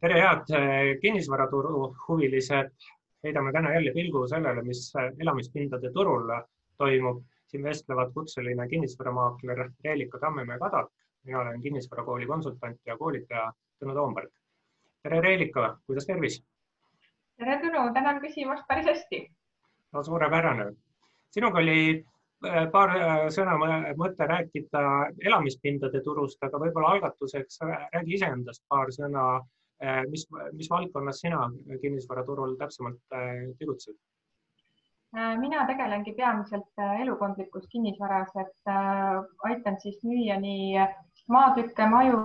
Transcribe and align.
tere, 0.00 0.20
head 0.20 0.50
eh, 0.56 0.98
kinnisvaraturu 1.00 1.94
huvilised. 2.08 2.72
heidame 3.24 3.52
täna 3.52 3.72
jälle 3.74 3.92
pilgu 3.92 4.28
sellele, 4.28 4.62
mis 4.62 4.92
elamispindade 5.20 5.90
turul 5.92 6.30
toimub. 6.76 7.22
siin 7.46 7.64
vestlevad 7.64 8.12
kutseline 8.14 8.68
kinnisvaramaakler 8.68 9.70
Reelika 9.84 10.18
Tammemäe 10.18 10.58
Kadak. 10.58 10.88
mina 11.24 11.40
olen 11.40 11.60
kinnisvarakooli 11.62 12.26
konsultant 12.26 12.78
ja 12.86 12.96
koolitaja 12.96 13.52
Tõnu 13.84 13.94
Toomberg. 13.94 14.30
tere, 15.02 15.20
Reelika, 15.20 15.76
kuidas 15.86 16.06
tervis? 16.06 16.42
tere, 17.36 17.60
Tõnu, 17.60 17.92
tänan 17.92 18.20
küsimast 18.20 18.64
päris 18.68 18.86
hästi. 18.86 19.30
no 19.92 20.02
suurepärane. 20.02 20.72
sinuga 21.30 21.58
oli 21.58 22.04
eh, 22.46 22.70
paar 22.72 22.96
eh, 22.96 23.28
sõna 23.28 23.58
mõte 23.96 24.26
rääkida 24.26 25.12
elamispindade 25.26 26.00
turust, 26.00 26.42
aga 26.42 26.58
võib-olla 26.58 26.88
algatuseks 26.88 27.58
räägi 27.92 28.14
iseendast 28.14 28.64
paar 28.68 28.88
sõna 28.88 29.40
mis, 30.10 30.26
mis 30.52 30.70
valdkonnas 30.70 31.20
sina 31.24 31.48
kinnisvaraturul 31.80 32.56
täpsemalt 32.60 33.16
äh, 33.16 33.48
tegutsed? 33.58 33.96
Äh, 35.16 35.34
mina 35.40 35.64
tegelengi 35.66 36.12
peamiselt 36.16 36.82
elukondlikus 37.00 37.66
kinnisvaras, 37.72 38.30
et 38.44 38.72
aitan 39.48 39.80
siis 39.80 39.98
müüa 40.04 40.36
nii 40.40 40.78
maatükke, 41.30 41.86
maju, 41.88 42.20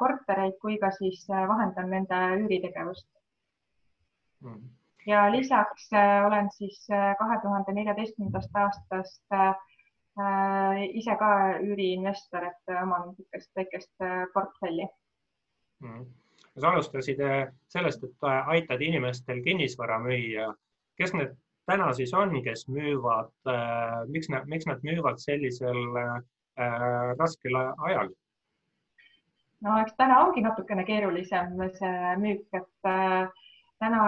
kortereid 0.00 0.58
kui 0.62 0.78
ka 0.78 0.90
siis 0.96 1.24
vahendan 1.28 1.90
nende 1.90 2.20
üüritegevust. 2.42 3.08
Mm.. 4.40 4.70
ja 5.06 5.26
lisaks 5.32 5.90
olen 6.26 6.46
siis 6.54 6.86
kahe 6.88 7.36
tuhande 7.42 7.74
neljateistkümnendast 7.76 8.54
aastast 8.56 9.34
ise 10.96 11.16
ka 11.20 11.32
üüriinvestor, 11.60 12.46
et 12.48 12.72
oman 12.82 13.10
niisugust 13.10 13.60
väikest 13.60 14.08
portfelli. 14.32 14.88
Mm 15.84 16.08
sa 16.60 16.72
alustasid 16.72 17.20
äh, 17.24 17.46
sellest, 17.72 18.04
et 18.04 18.26
äh, 18.26 18.48
aitad 18.56 18.82
inimestel 18.82 19.42
kinnisvara 19.44 19.98
müüa. 20.02 20.52
kes 21.00 21.14
need 21.16 21.36
täna 21.70 21.92
siis 21.96 22.12
on, 22.14 22.34
kes 22.44 22.66
müüvad, 22.68 23.32
äh, 23.48 24.00
miks 24.08 24.28
nad, 24.32 24.48
miks 24.50 24.66
nad 24.68 24.82
müüvad 24.86 25.20
sellisel 25.22 25.80
äh, 26.00 26.16
raskel 27.18 27.56
ajal? 27.60 28.10
no 29.64 29.76
eks 29.82 29.94
täna 30.00 30.22
ongi 30.24 30.42
natukene 30.44 30.84
keerulisem 30.88 31.56
see 31.78 32.16
müük, 32.22 32.46
et 32.56 32.88
äh, 32.88 33.46
täna, 33.80 34.04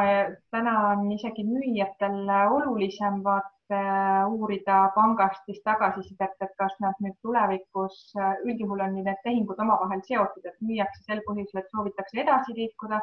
täna 0.53 0.73
on 0.93 1.11
isegi 1.13 1.45
müüjatel 1.49 2.29
olulisem 2.53 3.23
vaat 3.25 3.51
Äh, 3.73 4.25
uurida 4.29 4.77
pangast 4.95 5.47
siis 5.49 5.61
tagasisidet, 5.65 6.35
et 6.45 6.51
kas 6.61 6.75
nad 6.85 6.99
nüüd 7.05 7.15
tulevikus, 7.25 7.95
äh, 8.21 8.33
üldjuhul 8.45 8.83
on 8.85 8.97
need 8.99 9.21
tehingud 9.27 9.61
omavahel 9.65 10.03
seotud, 10.09 10.49
et 10.51 10.59
müüakse 10.71 11.05
sel 11.07 11.23
põhjusel, 11.29 11.61
et 11.61 11.71
soovitakse 11.73 12.21
edasi 12.25 12.57
liikuda 12.59 12.99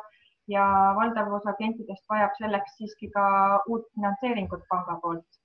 ja 0.54 0.66
valdav 1.00 1.32
osa 1.40 1.56
klientidest 1.62 2.04
vajab 2.14 2.36
selleks 2.42 2.76
siiski 2.82 3.10
ka 3.16 3.26
uut 3.72 3.88
finantseeringut 3.96 4.68
panga 4.74 5.00
poolt. 5.06 5.40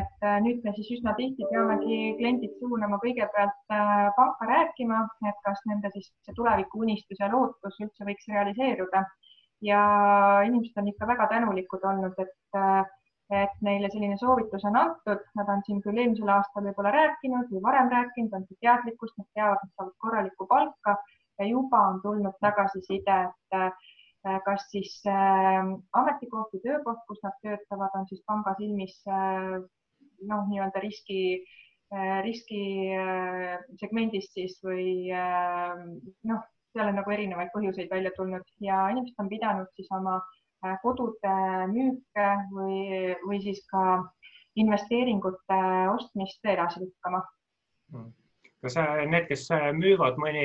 et 0.00 0.26
äh, 0.26 0.36
nüüd 0.44 0.60
me 0.66 0.74
siis 0.76 0.90
üsna 0.98 1.14
tihti 1.16 1.48
peamegi 1.52 1.98
kliendid 2.20 2.60
suunama 2.60 2.98
kõigepealt 3.06 3.74
panka 4.18 4.52
rääkima, 4.52 5.00
et 5.30 5.40
kas 5.48 5.64
nende 5.70 5.92
siis 5.96 6.10
see 6.26 6.36
tulevikuunistus 6.40 7.24
ja 7.24 7.30
lootus 7.36 7.80
üldse 7.86 8.08
võiks 8.10 8.28
realiseeruda 8.34 9.04
ja 9.64 9.80
inimesed 10.46 10.80
on 10.80 10.88
ikka 10.92 11.06
väga 11.06 11.26
tänulikud 11.34 11.84
olnud, 11.84 12.14
et 12.18 12.34
et 13.28 13.58
neile 13.60 13.90
selline 13.92 14.16
soovitus 14.16 14.62
on 14.64 14.72
antud, 14.80 15.20
nad 15.36 15.48
on 15.52 15.60
siin 15.66 15.82
küll 15.84 15.98
eelmisel 16.00 16.30
aastal 16.32 16.64
võib-olla 16.64 16.88
rääkinud 16.94 17.50
või 17.52 17.60
varem 17.66 17.90
rääkinud, 17.92 18.32
on 18.32 18.46
teadlikkust, 18.48 19.18
nad 19.20 19.28
teavad, 19.36 19.60
et 19.64 19.72
saavad 19.76 19.96
korralikku 20.04 20.44
palka 20.48 20.92
ja 21.38 21.44
juba 21.50 21.78
on 21.90 21.98
tulnud 22.02 22.36
tagasiside, 22.40 23.16
et 23.28 23.48
äh, 23.58 23.70
kas 24.46 24.62
siis 24.72 24.92
äh, 25.12 25.60
ametikoht 26.00 26.48
või 26.56 26.62
töökoht, 26.64 27.00
kus 27.10 27.20
nad 27.26 27.36
töötavad, 27.44 27.92
on 28.00 28.06
siis 28.08 28.22
panga 28.26 28.52
silmis 28.56 28.96
äh, 29.12 29.60
noh, 30.32 30.42
nii-öelda 30.48 30.78
riski 30.82 31.20
äh,, 31.92 32.18
riskisegmendis 32.24 34.26
äh, 34.26 34.32
siis 34.34 34.54
või 34.64 35.12
äh, 35.12 35.76
noh, 36.32 36.42
seal 36.72 36.90
on 36.90 36.98
nagu 37.00 37.10
erinevaid 37.10 37.48
põhjuseid 37.54 37.90
välja 37.90 38.10
tulnud 38.16 38.44
ja 38.64 38.88
inimesed 38.92 39.22
on 39.22 39.28
pidanud 39.32 39.70
siis 39.76 39.88
oma 39.94 40.16
äh, 40.18 40.38
Äh, 40.66 40.74
kodude 40.82 41.34
müüke 41.70 42.28
või, 42.50 42.78
või 43.22 43.36
siis 43.44 43.60
ka 43.70 43.82
investeeringute 44.58 45.58
ostmist 45.92 46.48
edasi 46.50 46.82
lükkama. 46.82 47.20
Kas 48.64 48.74
need, 49.06 49.28
kes 49.28 49.44
müüvad, 49.78 50.18
mõni 50.18 50.42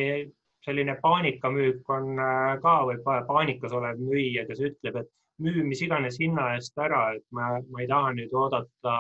selline 0.64 0.94
paanikamüük 1.02 1.90
on 1.96 2.22
äh, 2.22 2.52
ka 2.62 2.76
või 2.92 3.00
paanikas 3.08 3.74
olev 3.74 4.04
müüja, 4.06 4.46
kes 4.46 4.62
ütleb, 4.70 5.02
et 5.02 5.10
müü 5.42 5.66
mis 5.66 5.82
iganes 5.82 6.22
hinna 6.22 6.52
eest 6.60 6.78
ära, 6.78 7.08
et 7.18 7.26
ma, 7.34 7.56
ma 7.74 7.82
ei 7.82 7.90
taha 7.90 8.14
nüüd 8.14 8.38
oodata 8.38 9.00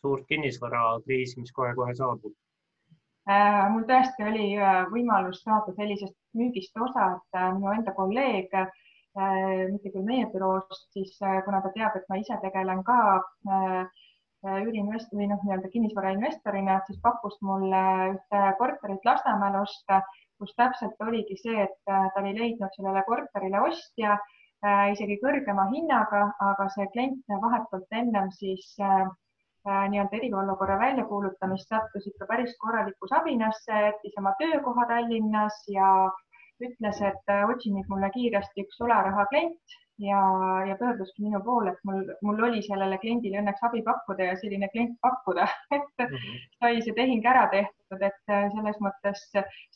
suurt 0.00 0.24
kinnisvarakriisi, 0.32 1.42
mis 1.44 1.52
kohe-kohe 1.52 1.92
saabub 2.00 2.32
äh,? 2.32 2.43
Mul 3.72 3.84
tõesti 3.88 4.26
oli 4.28 4.50
võimalus 4.92 5.38
saada 5.42 5.72
sellisest 5.78 6.16
müügist 6.36 6.76
osa, 6.76 7.06
et 7.16 7.38
minu 7.56 7.70
enda 7.72 7.94
kolleeg 7.96 8.52
äh, 8.52 8.66
Äh, 9.14 9.68
mitte 9.70 9.92
küll 9.94 10.02
meie 10.06 10.26
büroost, 10.32 10.88
siis 10.94 11.12
äh, 11.22 11.36
kuna 11.46 11.60
ta 11.62 11.70
teab, 11.76 11.94
et 11.94 12.08
ma 12.10 12.16
ise 12.18 12.34
tegelen 12.42 12.80
ka 12.88 12.96
äh, 13.46 14.00
üüriinvest- 14.64 15.12
või 15.14 15.28
noh, 15.30 15.38
nii-öelda 15.44 15.70
kinnisvarainvestorina, 15.70 16.80
siis 16.88 16.98
pakkus 17.04 17.36
mulle 17.48 17.82
ühte 18.16 18.40
korterit 18.58 19.06
Lasnamäel 19.06 19.60
osta, 19.60 20.00
kus 20.42 20.50
täpselt 20.58 21.06
oligi 21.06 21.38
see, 21.38 21.54
et 21.62 21.76
ta 21.86 22.00
oli 22.22 22.34
leidnud 22.40 22.74
sellele 22.74 23.04
korterile 23.06 23.62
ostja 23.68 24.18
isegi 24.92 25.16
kõrgema 25.22 25.68
hinnaga, 25.70 26.26
aga 26.50 26.66
see 26.74 26.90
klient 26.92 27.32
vahetult 27.46 27.96
ennem 28.02 28.28
siis 28.34 28.74
nii-öelda 29.64 30.18
eriolukorra 30.18 30.78
väljakuulutamist 30.78 31.70
sattus 31.72 32.06
ikka 32.10 32.26
päris 32.28 32.56
korralikku 32.60 33.08
sabinasse, 33.08 33.80
jättis 33.86 34.18
oma 34.20 34.34
töökoha 34.40 34.86
Tallinnas 34.90 35.62
ja 35.72 35.88
ütles, 36.62 37.00
et 37.02 37.32
äh, 37.32 37.48
otsi 37.50 37.72
nüüd 37.74 37.88
mulle 37.90 38.10
kiiresti 38.14 38.64
üks 38.64 38.78
sularaha 38.78 39.26
klient 39.30 39.76
ja, 40.02 40.20
ja 40.68 40.76
pöörduski 40.78 41.24
minu 41.24 41.40
poole, 41.46 41.72
et 41.74 41.88
mul, 41.88 42.02
mul 42.26 42.42
oli 42.48 42.62
sellele 42.66 42.98
kliendile 43.02 43.40
õnneks 43.40 43.64
abi 43.68 43.82
pakkuda 43.86 44.30
ja 44.30 44.36
selline 44.40 44.68
klient 44.72 44.96
pakkuda, 45.06 45.46
et 45.78 46.04
mm 46.04 46.14
-hmm. 46.14 46.44
sai 46.60 46.82
see 46.82 46.96
tehing 46.98 47.26
ära 47.32 47.46
tehtud, 47.54 48.02
et 48.10 48.34
äh, 48.36 48.48
selles 48.56 48.80
mõttes 48.86 49.24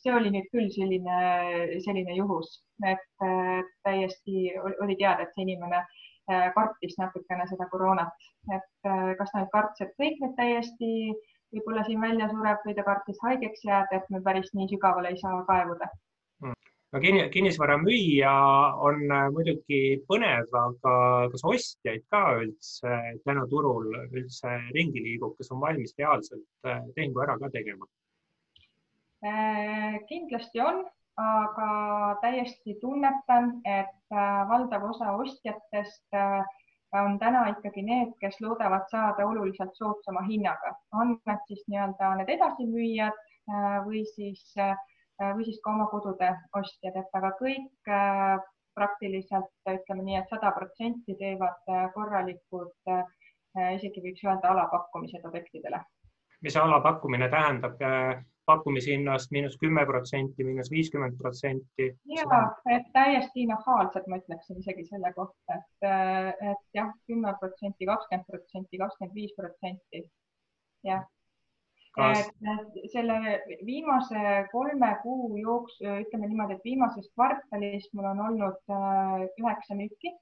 see 0.03 0.13
oli 0.15 0.31
nüüd 0.35 0.47
küll 0.53 0.69
selline, 0.75 1.19
selline 1.87 2.19
juhus, 2.21 2.61
et 2.93 3.27
äh, 3.31 3.59
täiesti 3.83 4.53
oli 4.83 4.95
teada, 4.95 5.23
et 5.23 5.35
see 5.35 5.47
inimene 5.47 5.83
kartis 6.55 6.95
natukene 6.99 7.47
seda 7.49 7.65
koroonat, 7.71 8.29
et 8.55 8.89
kas 9.17 9.31
ta 9.31 9.41
nüüd 9.41 9.51
kartis, 9.53 9.87
et 9.87 9.95
kõik 10.01 10.21
nüüd 10.23 10.35
täiesti 10.37 10.91
võib-olla 11.53 11.83
siin 11.87 12.01
välja 12.01 12.29
sureb 12.29 12.65
või 12.65 12.75
ta 12.77 12.85
kartis 12.85 13.21
haigeks 13.25 13.65
jääda, 13.65 14.01
et 14.01 14.11
me 14.13 14.21
päris 14.25 14.51
nii 14.53 14.69
sügavale 14.73 15.13
ei 15.13 15.21
saa 15.21 15.41
kaevuda. 15.47 15.89
No 16.89 16.99
kinnisvara 16.99 17.75
müüa 17.77 18.31
on 18.81 19.03
äh, 19.13 19.27
muidugi 19.29 19.99
põnev, 20.09 20.47
aga 20.57 20.93
kas 21.29 21.43
ostjaid 21.45 22.07
ka 22.09 22.21
üldse 22.41 22.95
täna 23.27 23.43
turul 23.51 23.91
üldse 24.07 24.55
ringi 24.73 25.03
liigub, 25.05 25.35
kes 25.37 25.53
on 25.53 25.61
valmis 25.61 25.93
reaalselt 25.99 26.47
äh, 26.65 26.79
tehingu 26.95 27.21
ära 27.21 27.35
ka 27.43 27.51
tegema? 27.53 27.85
Äh, 29.21 29.99
kindlasti 30.09 30.63
on, 30.65 30.81
aga 31.19 31.69
täiesti 32.21 32.77
tunnetan, 32.81 33.49
et 33.67 34.15
valdav 34.49 34.85
osa 34.89 35.11
ostjatest 35.19 36.15
on 36.95 37.17
täna 37.19 37.41
ikkagi 37.51 37.83
need, 37.83 38.13
kes 38.21 38.39
loodavad 38.41 38.87
saada 38.91 39.25
oluliselt 39.27 39.75
soodsama 39.75 40.23
hinnaga, 40.29 40.71
on 40.93 41.17
nad 41.27 41.43
siis 41.47 41.65
nii-öelda 41.67 42.13
need 42.21 42.31
edasimüüjad 42.37 43.19
või 43.85 44.05
siis 44.15 44.45
äh, 44.57 44.77
Äh, 45.19 45.33
või 45.35 45.45
siis 45.47 45.59
ka 45.63 45.73
oma 45.73 45.89
kodude 45.91 46.29
ostjad, 46.55 46.95
et 46.95 47.17
aga 47.19 47.33
kõik 47.41 47.91
äh, 47.91 48.37
praktiliselt 48.77 49.51
ütleme 49.67 50.05
nii 50.05 50.15
et, 50.15 50.27
et 50.29 50.35
sada 50.35 50.53
protsenti 50.55 51.15
teevad 51.19 51.71
äh, 51.73 51.87
korralikud, 51.95 52.71
isegi 53.75 54.01
võiks 54.03 54.21
öelda 54.23 54.51
alapakkumised 54.53 55.23
objektidele. 55.25 55.79
mis 56.45 56.55
alapakkumine 56.55 57.27
tähendab? 57.33 57.81
Pakkumishinnast 58.49 59.31
miinus 59.35 59.57
kümme 59.61 59.85
protsenti, 59.85 60.45
miinus 60.47 60.71
viiskümmend 60.73 61.17
protsenti. 61.21 61.91
ja, 62.15 62.41
et 62.75 62.89
täiesti 62.95 63.45
nahaalselt 63.51 64.09
ma 64.09 64.19
ütleksin 64.21 64.63
isegi 64.63 64.87
selle 64.89 65.13
kohta, 65.13 65.59
et, 65.59 65.87
et 66.51 66.81
jah, 66.81 66.91
kümme 67.07 67.35
protsenti, 67.43 67.89
kakskümmend 67.91 68.27
protsenti, 68.33 68.81
kakskümmend 68.83 69.21
viis 69.21 69.37
protsenti. 69.37 70.05
jah 70.87 71.07
selle 72.91 73.41
viimase 73.65 74.47
kolme 74.51 74.89
kuu 75.03 75.37
jooksul, 75.37 76.01
ütleme 76.03 76.27
niimoodi, 76.27 76.55
et 76.55 76.63
viimases 76.63 77.09
kvartalis 77.15 77.89
mul 77.93 78.07
on 78.11 78.21
olnud 78.27 78.73
äh, 78.75 79.25
üheksa 79.41 79.75
müüki, 79.75 80.13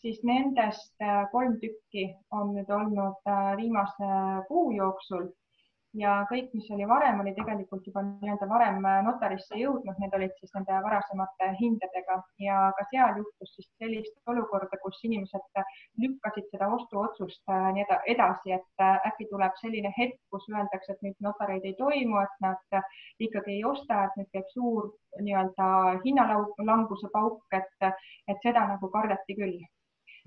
siis 0.00 0.22
nendest 0.24 0.94
äh, 1.02 1.24
kolm 1.32 1.58
tükki 1.60 2.08
on 2.30 2.54
nüüd 2.56 2.70
olnud 2.78 3.30
äh, 3.30 3.56
viimase 3.60 4.10
kuu 4.48 4.70
jooksul 4.76 5.28
ja 5.98 6.14
kõik, 6.30 6.50
mis 6.56 6.66
oli 6.74 6.86
varem, 6.90 7.20
oli 7.22 7.32
tegelikult 7.36 7.86
juba 7.86 8.02
nii-öelda 8.04 8.48
varem 8.50 8.80
notarisse 9.06 9.58
jõudnud, 9.58 9.94
need 10.02 10.14
olid 10.18 10.32
siis 10.40 10.50
nende 10.56 10.78
varasemate 10.86 11.50
hindadega 11.60 12.16
ja 12.42 12.58
ka 12.78 12.86
seal 12.90 13.20
juhtus 13.20 13.52
siis 13.54 13.68
sellist 13.78 14.30
olukorda, 14.30 14.78
kus 14.82 14.98
inimesed 15.06 15.62
lükkasid 16.02 16.50
seda 16.50 16.68
ostuotsust 16.76 17.54
äh, 17.54 17.68
nii 17.76 17.86
edasi, 18.14 18.56
et 18.58 18.82
äh, 18.82 19.06
äkki 19.10 19.28
tuleb 19.30 19.54
selline 19.60 19.92
hetk, 19.98 20.18
kus 20.34 20.48
öeldakse, 20.50 20.96
et 20.96 21.06
nüüd 21.06 21.16
notareid 21.28 21.66
ei 21.68 21.76
toimu, 21.78 22.18
et 22.24 22.42
nad 22.42 22.80
ikkagi 23.22 23.58
ei 23.58 23.64
osta, 23.68 24.04
et 24.08 24.18
nüüd 24.18 24.30
käib 24.34 24.50
suur 24.54 24.90
nii-öelda 25.20 25.70
hinnalanguse 26.02 27.10
pauk, 27.14 27.44
et, 27.54 27.88
et 28.28 28.42
seda 28.42 28.66
nagu 28.74 28.90
kardeti 28.90 29.38
küll. 29.38 29.62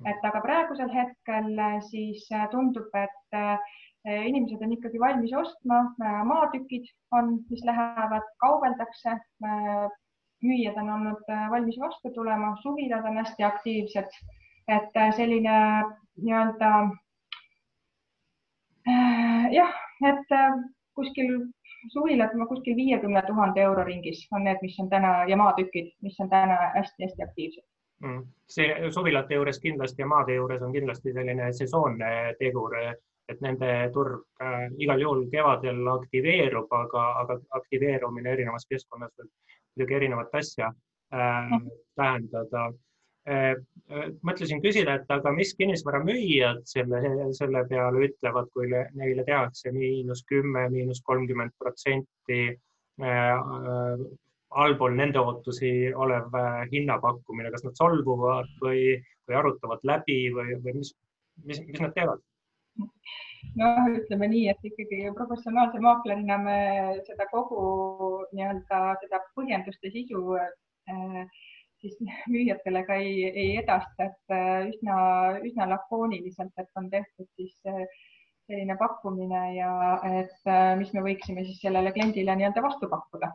et 0.05 0.25
aga 0.29 0.39
praegusel 0.45 0.91
hetkel 0.93 1.47
siis 1.89 2.27
tundub, 2.51 2.93
et 2.93 3.37
inimesed 4.07 4.62
on 4.63 4.74
ikkagi 4.75 5.00
valmis 5.00 5.33
ostma, 5.33 5.80
eh, 6.04 6.19
maatükid 6.25 6.86
on, 7.12 7.39
mis 7.50 7.63
lähevad, 7.65 8.27
kaubeldakse. 8.44 9.18
Eh, 9.50 9.88
müüjad 10.45 10.75
on 10.77 10.89
olnud 10.94 11.24
valmis 11.50 11.80
vastu 11.81 12.12
tulema, 12.13 12.51
suvilad 12.62 13.06
on 13.09 13.18
hästi 13.18 13.44
aktiivsed, 13.44 14.18
et 14.69 15.00
selline 15.18 15.56
nii-öelda 16.21 16.69
jah, 19.56 19.74
et 20.12 20.36
kuskil 20.94 21.31
suvilad 21.89 22.38
kuskil 22.51 22.75
viiekümne 22.75 23.24
tuhande 23.27 23.62
euro 23.65 23.83
ringis 23.83 24.27
on 24.31 24.45
need, 24.45 24.62
mis 24.62 24.77
on 24.80 24.89
täna 24.94 25.24
ja 25.25 25.38
maatükid, 25.38 25.89
mis 26.06 26.19
on 26.19 26.30
täna 26.30 26.57
hästi-hästi 26.75 27.24
aktiivsed 27.24 27.65
mm.. 28.00 28.24
see 28.48 28.92
suvilate 28.92 29.38
juures 29.38 29.60
kindlasti 29.60 30.01
ja 30.01 30.07
maade 30.07 30.38
juures 30.38 30.62
on 30.62 30.74
kindlasti 30.74 31.13
selline 31.13 31.51
sesoonne 31.53 32.12
tegur 32.39 32.75
et 33.27 33.41
nende 33.44 33.69
turg 33.94 34.24
äh, 34.44 34.68
igal 34.79 35.01
juhul 35.03 35.25
kevadel 35.31 35.88
aktiveerub, 35.97 36.71
aga, 36.71 37.06
aga 37.24 37.39
aktiveerumine 37.59 38.31
erinevas 38.33 38.68
keskkonnas 38.69 39.13
võib 39.18 39.31
muidugi 39.77 39.97
erinevat 40.00 40.35
asja 40.35 40.71
äh, 41.13 41.56
tähendada 41.95 42.68
äh,. 43.27 43.56
äh, 43.91 44.06
mõtlesin 44.25 44.62
küsida, 44.63 44.97
et 44.97 45.12
aga 45.12 45.33
mis 45.35 45.53
kinnisvaramüüjad 45.59 46.63
selle, 46.65 47.01
selle 47.38 47.65
peale 47.69 48.07
ütlevad, 48.07 48.47
kui 48.53 48.71
neile 48.71 49.25
tehakse 49.27 49.71
miinus 49.75 50.24
kümme, 50.29 50.68
miinus 50.74 51.03
kolmkümmend 51.06 51.53
protsenti 51.59 52.39
äh, 52.47 53.12
äh, 53.12 54.07
allpool 54.57 54.95
nende 54.95 55.19
ootusi 55.19 55.91
olev 55.94 56.31
hinnapakkumine, 56.71 57.51
kas 57.51 57.65
nad 57.68 57.75
solvuvad 57.75 58.47
või, 58.63 58.95
või 59.27 59.35
arutavad 59.35 59.83
läbi 59.83 60.21
või, 60.33 60.56
või 60.63 60.79
mis, 60.79 60.94
mis, 61.44 61.59
mis 61.68 61.83
nad 61.83 61.94
teevad? 61.94 62.24
Noh, 62.79 63.91
ütleme 63.95 64.29
nii, 64.31 64.47
et 64.53 64.69
ikkagi 64.69 65.03
professionaalse 65.18 65.81
maaklerina 65.83 66.38
me 66.41 66.57
seda 67.07 67.27
kogu 67.31 67.62
nii-öelda 68.38 68.81
seda 69.03 69.21
põhjenduste 69.38 69.91
sisu 69.94 70.24
äh, 70.38 71.21
siis 71.81 71.97
müüjatele 72.33 72.83
ka 72.88 73.00
ei, 73.01 73.25
ei 73.29 73.50
edasta, 73.62 74.09
et 74.09 74.35
äh, 74.35 74.69
üsna, 74.71 75.00
üsna 75.45 75.69
lakooniliselt, 75.74 76.53
et 76.57 76.79
on 76.79 76.89
tehtud 76.94 77.27
siis 77.39 77.56
äh, 77.69 77.83
selline 78.47 78.77
pakkumine 78.79 79.41
ja 79.57 79.71
et 80.07 80.45
mis 80.79 80.94
me 80.95 81.01
võiksime 81.03 81.44
siis 81.44 81.59
sellele 81.59 81.91
kliendile 81.91 82.38
nii-öelda 82.39 82.63
vastu 82.63 82.88
pakkuda. 82.88 83.33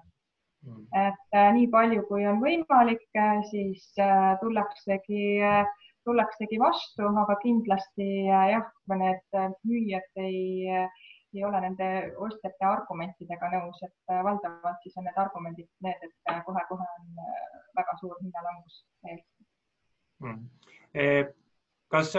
Mm.. 0.63 0.85
et 0.95 1.35
nii 1.57 1.67
palju, 1.73 2.05
kui 2.07 2.23
on 2.31 2.37
võimalik, 2.39 3.03
siis 3.51 3.83
tullaksegi 4.41 5.25
äh, 5.43 5.73
tullaksegi 6.05 6.59
vastu, 6.59 7.07
aga 7.23 7.37
kindlasti 7.43 8.09
äh, 8.27 8.47
jah, 8.53 8.69
need 8.93 9.39
äh, 9.39 9.51
müüjad 9.69 10.23
ei, 10.23 10.69
äh, 10.69 11.11
ei 11.35 11.45
ole 11.49 11.61
nende 11.65 11.89
ostjate 12.27 12.67
argumentidega 12.69 13.51
nõus, 13.55 13.81
et 13.87 14.15
valdavalt 14.27 14.83
siis 14.85 14.99
on 15.01 15.07
need 15.09 15.21
argumendid 15.23 15.69
need, 15.87 16.07
et 16.09 16.43
kohe-kohe 16.47 16.89
on 16.99 17.23
väga 17.79 17.97
suur 18.01 18.19
hinnalangus 18.21 18.83
ees. 19.09 19.23
Hmm.. 20.23 20.43
kas, 21.91 22.13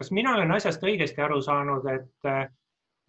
kas 0.00 0.10
mina 0.10 0.32
olen 0.34 0.50
asjast 0.50 0.82
õigesti 0.82 1.22
aru 1.22 1.36
saanud, 1.44 1.84
et, 1.92 2.30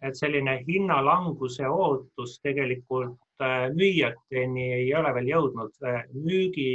et 0.04 0.18
selline 0.20 0.60
hinnalanguse 0.68 1.66
ootus 1.66 2.36
tegelikult 2.44 3.46
müüjateni 3.74 4.68
ei 4.76 4.92
ole 4.94 5.14
veel 5.16 5.32
jõudnud, 5.32 5.74
müügi 6.12 6.68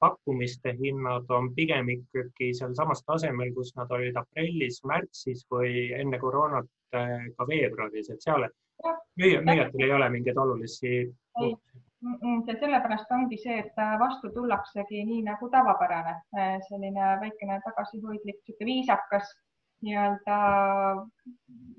pakkumiste 0.00 0.72
hinnad 0.78 1.30
on 1.36 1.50
pigem 1.54 1.88
ikkagi 1.92 2.50
sealsamas 2.56 3.02
tasemel, 3.06 3.52
kus 3.56 3.74
nad 3.76 3.92
olid 3.96 4.16
aprillis, 4.16 4.80
märtsis 4.88 5.44
või 5.52 5.90
enne 5.96 6.18
koroonat 6.22 6.70
äh, 6.96 7.28
ka 7.36 7.46
veebruaris, 7.50 8.10
et 8.10 8.24
seal 8.24 8.48
müüja, 9.20 9.42
müüjatel 9.44 9.86
ei 9.86 9.92
ole 9.92 10.08
mingeid 10.16 10.40
olulisi 10.40 10.92
muutusi. 11.38 11.84
sellepärast 12.60 13.12
ongi 13.12 13.38
see, 13.42 13.58
et 13.60 13.80
vastu 14.00 14.32
tullaksegi 14.34 15.04
nii 15.04 15.22
nagu 15.28 15.50
tavapärane, 15.52 16.16
äh, 16.38 16.56
selline 16.68 17.14
väikene 17.20 17.60
tagasihoidlik, 17.66 18.40
sihuke 18.44 18.68
viisakas 18.72 19.34
nii-öelda 19.84 20.38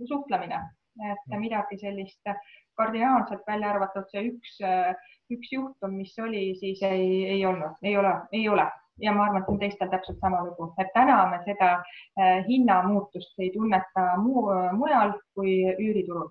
suhtlemine, 0.10 0.62
et 1.02 1.26
mm. 1.30 1.40
midagi 1.40 1.78
sellist 1.82 2.30
kardinaalselt 2.78 3.44
välja 3.48 3.74
arvatud 3.74 4.08
see 4.14 4.30
üks 4.32 4.58
äh, 4.66 4.94
üks 5.36 5.52
juhtum, 5.54 5.98
mis 5.98 6.14
oli, 6.20 6.52
siis 6.60 6.82
ei, 6.88 7.26
ei 7.36 7.46
olnud, 7.46 7.80
ei 7.84 7.98
ole, 7.98 8.14
ei 8.32 8.48
ole. 8.50 8.68
Ja 9.02 9.14
ma 9.16 9.24
arvan, 9.26 9.42
et 9.42 9.50
on 9.50 9.58
teistel 9.58 9.90
täpselt 9.90 10.20
sama 10.22 10.44
lugu, 10.46 10.68
et 10.82 10.92
täna 10.94 11.24
me 11.32 11.40
seda 11.46 11.72
äh, 11.80 12.44
hinnamuutust 12.48 13.40
ei 13.40 13.50
tunneta 13.54 14.04
muu, 14.22 14.44
mujal 14.78 15.16
kui 15.34 15.56
üüriturul. 15.72 16.30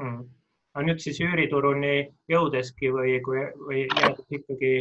Mm.. 0.00 0.24
aga 0.74 0.86
nüüd 0.86 1.02
siis 1.02 1.18
üürituruni 1.20 1.94
jõudeski 2.30 2.92
või, 2.94 3.16
kui, 3.26 3.42
või 3.66 3.84
jäädes 3.84 4.38
ikkagi 4.38 4.72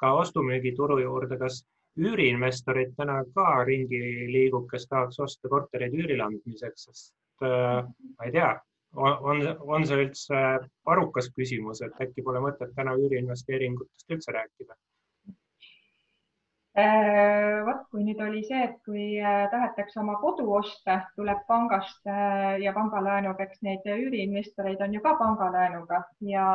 ka 0.00 0.12
ostu-müügituru 0.18 0.98
juurde, 1.02 1.38
kas 1.40 1.62
üüriinvestorid 2.00 2.94
täna 2.98 3.20
ka 3.36 3.64
ringi 3.68 4.00
liigub, 4.32 4.66
kes 4.70 4.88
tahaks 4.90 5.20
osta 5.20 5.50
kortereid 5.52 5.94
üürile 5.94 6.26
andmiseks, 6.26 6.88
sest 6.88 7.46
äh, 7.46 7.84
ma 7.84 8.28
ei 8.28 8.34
tea 8.34 8.54
on, 8.96 9.44
on 9.76 9.86
see 9.88 10.00
üldse 10.06 10.40
arukas 10.94 11.30
küsimus, 11.36 11.82
et 11.86 12.02
äkki 12.06 12.24
pole 12.26 12.42
mõtet 12.44 12.74
täna 12.78 12.96
üüriinvesteeringutest 13.00 14.16
üldse 14.16 14.34
rääkida? 14.36 14.76
Äh, 16.74 17.60
vot 17.62 17.84
kui 17.92 18.02
nüüd 18.02 18.18
oli 18.18 18.40
see, 18.42 18.64
et 18.66 18.80
kui 18.82 19.04
äh, 19.22 19.44
tahetakse 19.52 20.00
oma 20.02 20.16
kodu 20.18 20.48
osta, 20.56 20.96
tuleb 21.14 21.44
pangast 21.46 22.10
äh, 22.10 22.56
ja 22.64 22.72
pangalaenuga, 22.74 23.46
eks 23.46 23.60
neid 23.62 23.86
üüriinvestoreid 23.86 24.82
on 24.82 24.96
ju 24.96 25.02
ka 25.04 25.12
pangalaenuga 25.20 26.00
ja 26.26 26.46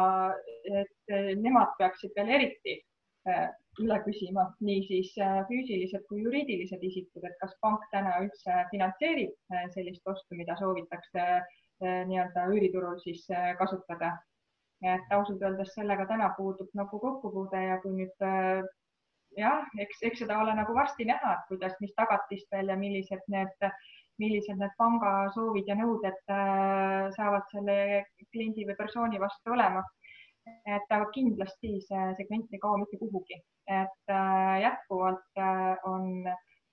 et 0.82 1.16
nemad 1.40 1.72
peaksid 1.80 2.12
veel 2.20 2.34
eriti 2.36 2.76
üle 3.80 3.96
küsima, 4.04 4.44
niisiis 4.66 5.14
füüsilised 5.48 6.04
kui 6.10 6.24
juriidilised 6.26 6.84
isikud, 6.84 7.24
et 7.24 7.40
kas 7.40 7.56
pank 7.64 7.84
täna 7.94 8.18
üldse 8.26 8.64
finantseerib 8.74 9.56
sellist 9.76 10.08
ostu, 10.08 10.36
mida 10.36 10.56
soovitakse 10.60 11.26
nii-öelda 11.82 12.48
üüriturul 12.54 13.00
siis 13.04 13.30
eh, 13.30 13.54
kasutada. 13.60 14.18
et 14.80 15.10
ausalt 15.12 15.42
öeldes 15.44 15.74
sellega 15.76 16.06
täna 16.08 16.30
puudub 16.38 16.70
nagu 16.80 17.00
kokkupuude 17.04 17.60
ja 17.66 17.74
kui 17.84 17.98
nüüd 17.98 18.24
eh, 18.24 18.62
jah, 19.38 19.66
eks, 19.84 19.98
eks 20.08 20.22
seda 20.24 20.38
ole 20.40 20.54
nagu 20.56 20.76
varsti 20.76 21.08
näha, 21.10 21.34
et 21.34 21.50
kuidas, 21.50 21.74
mis 21.84 21.92
tagatistel 21.98 22.72
ja 22.72 22.78
millised 22.80 23.26
need, 23.34 23.66
millised 24.24 24.56
need 24.62 24.72
panga 24.80 25.12
soovid 25.36 25.68
ja 25.68 25.76
nõuded 25.80 26.22
saavad 27.18 27.52
selle 27.52 27.76
kliendi 28.32 28.66
või 28.70 28.78
persooni 28.80 29.20
vastu 29.20 29.56
olema. 29.58 29.84
et 30.66 30.96
aga 30.96 31.12
kindlasti 31.14 31.76
see 31.86 32.06
segment 32.18 32.56
ei 32.56 32.60
kao 32.64 32.78
mitte 32.80 32.98
kuhugi, 32.98 33.36
et 33.68 34.14
jätkuvalt 34.64 35.44
on 35.92 36.08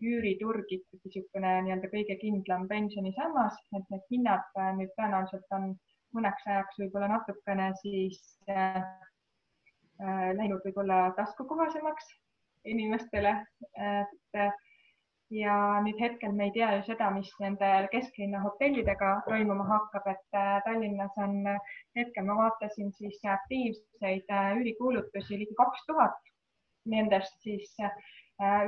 üüriturg 0.05 0.73
ikkagi 0.77 1.09
niisugune 1.09 1.53
nii-öelda 1.67 1.89
kõige 1.93 2.17
kindlam 2.21 2.67
pensionisammas, 2.69 3.57
et 3.79 3.93
need 3.93 4.05
hinnad 4.13 4.61
äh, 4.61 4.73
nüüd 4.81 4.93
tõenäoliselt 4.99 5.57
on 5.57 5.73
mõneks 6.17 6.45
ajaks 6.51 6.81
võib-olla 6.83 7.09
natukene 7.15 7.71
siis 7.81 8.21
äh, 8.53 8.83
äh 10.03 10.29
läinud 10.37 10.61
võib-olla 10.67 11.01
taskukohasemaks 11.17 12.13
inimestele. 12.73 13.33
et 13.89 14.41
äh, 14.43 14.53
ja 15.31 15.57
nüüd 15.83 15.99
hetkel 16.01 16.33
me 16.33 16.45
ei 16.49 16.53
tea 16.55 16.69
ju 16.77 16.83
seda, 16.91 17.09
mis 17.11 17.33
nende 17.41 17.71
kesklinna 17.95 18.43
hotellidega 18.45 19.15
toimuma 19.27 19.65
hakkab, 19.71 20.07
et 20.13 20.37
Tallinnas 20.67 21.17
on 21.25 21.41
hetkel 21.99 22.29
ma 22.29 22.37
vaatasin 22.43 22.93
siis 23.01 23.19
aktiivseid 23.25 24.31
üürikuulutusi 24.61 25.41
ligi 25.41 25.57
kaks 25.59 25.83
tuhat. 25.89 26.21
Nendest 26.87 27.43
siis 27.43 27.73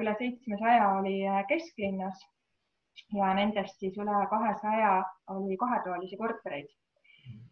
üle 0.01 0.15
seitsmesaja 0.19 0.89
oli 0.99 1.27
äh, 1.29 1.45
kesklinnas 1.49 2.21
ja 3.17 3.33
nendest 3.35 3.79
siis 3.79 3.97
üle 4.01 4.27
kahesaja 4.31 4.93
oli 5.35 5.57
kahetoalisi 5.57 6.17
kortereid. 6.17 6.69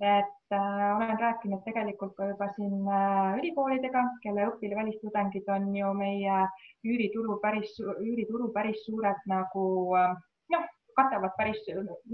et 0.00 0.52
äh, 0.52 0.96
olen 0.96 1.18
rääkinud 1.20 1.60
tegelikult 1.64 2.14
ka 2.16 2.28
juba 2.28 2.46
siin 2.56 2.88
äh, 2.88 3.34
ülikoolidega, 3.38 4.02
kelle 4.22 4.46
õpil- 4.48 4.76
välistudengid 4.76 5.48
on 5.52 5.68
ju 5.76 5.92
meie 5.94 6.38
üürituru 6.84 7.36
päris, 7.42 7.74
üürituru 7.80 8.48
päris 8.54 8.80
suured 8.86 9.20
nagu 9.28 9.66
äh, 10.00 10.14
noh, 10.54 10.64
katavad 10.96 11.36
päris 11.36 11.60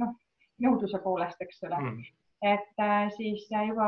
noh, 0.03 0.17
nõudluse 0.59 0.99
poolest, 1.05 1.39
eks 1.47 1.63
ole 1.69 1.79
mm. 1.79 2.03
Et 2.43 2.81
äh, 2.83 3.07
siis 3.17 3.45
juba 3.69 3.87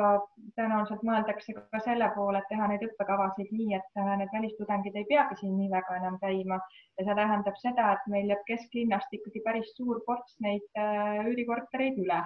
tõenäoliselt 0.55 1.03
mõeldakse 1.07 1.57
ka 1.57 1.81
selle 1.83 2.07
poole, 2.15 2.39
et 2.39 2.47
teha 2.53 2.69
neid 2.71 2.85
õppekavasid 2.87 3.51
nii, 3.51 3.75
et 3.81 3.99
äh, 3.99 4.13
need 4.21 4.31
välistudengid 4.33 4.95
ei 5.01 5.09
peagi 5.11 5.41
siin 5.41 5.57
nii 5.59 5.71
väga 5.73 5.97
enam 5.99 6.21
käima 6.23 6.61
ja 6.61 7.07
see 7.09 7.19
tähendab 7.19 7.59
seda, 7.63 7.91
et 7.97 8.07
meil 8.15 8.31
jääb 8.31 8.47
kesklinnast 8.47 9.19
ikkagi 9.19 9.43
päris 9.47 9.75
suur 9.75 10.05
ports 10.07 10.39
neid 10.47 10.67
äh, 10.79 11.25
üürikortereid 11.27 11.99
üle. 12.07 12.23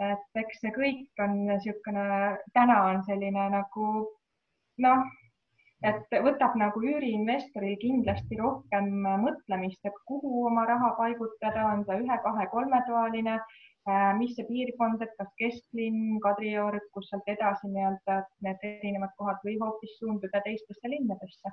et 0.00 0.38
eks 0.40 0.62
see 0.62 0.70
kõik 0.72 1.20
on 1.20 1.34
niisugune, 1.44 2.04
täna 2.56 2.76
on 2.88 3.02
selline 3.04 3.42
nagu 3.52 3.88
noh, 4.80 5.02
et 5.84 6.16
võtab 6.24 6.56
nagu 6.56 6.80
üüriinvestoril 6.80 7.76
kindlasti 7.82 8.38
rohkem 8.40 8.88
mõtlemist, 9.26 9.84
et 9.84 9.98
kuhu 10.08 10.46
oma 10.48 10.64
raha 10.72 10.94
paigutada, 10.96 11.66
on 11.74 11.84
ta 11.84 12.00
ühe, 12.00 12.16
kahe, 12.24 12.46
kolmetoaline 12.54 13.36
mis 14.18 14.34
see 14.36 14.46
piirkond, 14.48 15.02
et 15.02 15.12
kas 15.18 15.30
kesklinn, 15.40 16.18
Kadrioru, 16.24 16.80
kus 16.94 17.08
sealt 17.10 17.28
edasi 17.32 17.70
nii-öelda 17.72 18.18
need 18.46 18.66
erinevad 18.68 19.14
kohad 19.18 19.40
või 19.46 19.56
hoopis 19.62 19.96
suunduda 19.98 20.42
teistesse 20.44 20.92
linnadesse. 20.92 21.52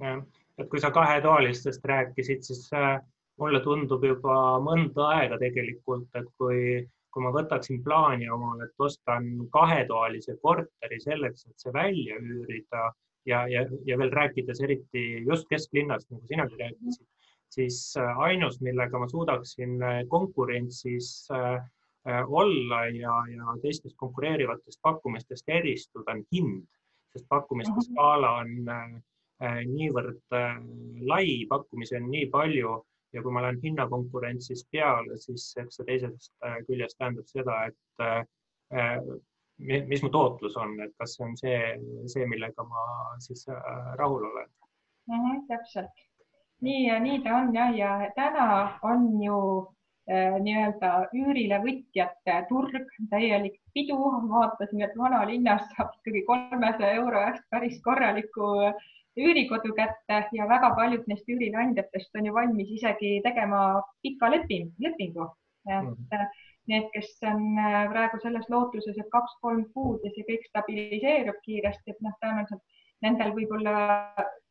jah, 0.00 0.22
et 0.58 0.68
kui 0.70 0.80
sa 0.80 0.92
kahetoalistest 0.94 1.84
rääkisid, 1.84 2.46
siis 2.46 2.68
äh, 2.76 3.00
mulle 3.42 3.60
tundub 3.64 4.04
juba 4.04 4.36
mõnda 4.62 5.10
aega 5.16 5.38
tegelikult, 5.42 6.08
et 6.14 6.28
kui, 6.38 6.86
kui 7.10 7.24
ma 7.24 7.34
võtaksin 7.34 7.82
plaani 7.82 8.30
omale, 8.30 8.68
et 8.68 8.86
ostan 8.86 9.30
kahetoalise 9.52 10.36
korteri 10.42 11.00
selleks, 11.02 11.46
et 11.50 11.64
see 11.64 11.74
välja 11.74 12.18
üürida 12.22 12.90
ja, 13.26 13.46
ja, 13.50 13.66
ja 13.86 13.98
veel 13.98 14.12
rääkides 14.14 14.62
eriti 14.62 15.24
just 15.26 15.48
kesklinnast, 15.50 16.10
nagu 16.12 16.22
sinagi 16.30 16.62
rääkisid 16.62 17.06
siis 17.50 17.96
äh, 17.98 18.18
ainus, 18.18 18.60
millega 18.60 18.98
ma 18.98 19.08
suudaksin 19.08 19.82
äh, 19.82 20.00
konkurentsis 20.08 21.28
äh, 21.34 21.62
olla 22.26 22.84
ja, 22.86 23.14
ja 23.34 23.56
teistest 23.62 23.96
konkureerivatest 23.96 24.80
pakkumistest 24.82 25.48
eristuda, 25.48 26.14
on 26.14 26.22
hind, 26.32 26.66
sest 27.12 27.26
pakkumiste 27.28 27.74
mhm. 27.74 27.88
skaala 27.90 28.30
on 28.40 29.02
niivõrd 29.40 30.34
lai, 31.08 31.46
pakkumisi 31.48 31.96
on 31.96 32.10
nii 32.12 32.26
palju 32.32 32.72
ja 33.16 33.22
kui 33.24 33.32
ma 33.32 33.42
lähen 33.44 33.60
hinnakonkurentsis 33.62 34.66
peale, 34.72 35.16
siis 35.20 35.46
eks 35.60 35.80
see 35.80 35.86
teisest 35.88 36.32
küljest 36.66 36.98
tähendab 37.00 37.28
seda, 37.28 37.56
et 37.68 38.04
mis 39.92 40.04
mu 40.04 40.10
tootlus 40.12 40.56
on, 40.60 40.76
et 40.84 40.92
kas 41.00 41.16
see 41.16 41.24
on 41.24 41.36
see, 41.40 41.56
see, 42.12 42.26
millega 42.28 42.64
ma 42.68 42.84
siis 43.24 43.46
rahul 44.00 44.28
olen 44.28 44.48
mm. 44.48 45.16
-hmm, 45.16 45.46
täpselt 45.48 46.04
nii, 46.60 47.00
nii 47.00 47.20
ta 47.24 47.36
on 47.40 47.54
jah, 47.54 47.74
ja 47.76 47.90
täna 48.16 48.46
on 48.82 49.06
ju 49.22 49.40
äh, 50.10 50.36
nii-öelda 50.44 50.92
üürile 51.16 51.60
võtjate 51.64 52.36
turg 52.48 52.94
täielik 53.10 53.60
pidu. 53.74 53.98
vaatasin, 54.32 54.82
et 54.86 54.96
vanalinnas 54.98 55.66
saab 55.74 55.94
ikkagi 55.98 56.24
kolmesaja 56.28 56.96
euro 57.02 57.22
eest 57.28 57.44
päris 57.50 57.80
korraliku 57.84 58.50
üürikodu 59.18 59.74
kätte 59.74 60.20
ja 60.32 60.48
väga 60.48 60.70
paljud 60.76 61.08
neist 61.10 61.28
üürileandjatest 61.28 62.16
on 62.18 62.28
ju 62.28 62.34
valmis 62.34 62.70
isegi 62.76 63.18
tegema 63.24 63.82
pika 64.02 64.30
leping, 64.30 64.70
lepingu. 64.78 65.26
et 65.68 65.84
mm. 65.84 66.28
need, 66.72 66.86
kes 66.92 67.08
on 67.28 67.42
äh, 67.58 67.88
praegu 67.92 68.20
selles 68.22 68.46
lootuses, 68.48 68.96
et 68.98 69.10
kaks-kolm 69.12 69.64
kuud 69.74 70.04
ja 70.04 70.12
see 70.14 70.24
kõik 70.28 70.46
stabiliseerub 70.48 71.40
kiiresti, 71.44 71.92
et 71.92 72.00
noh, 72.04 72.14
tõenäoliselt 72.22 72.62
nendel 73.04 73.34
võib-olla 73.36 73.74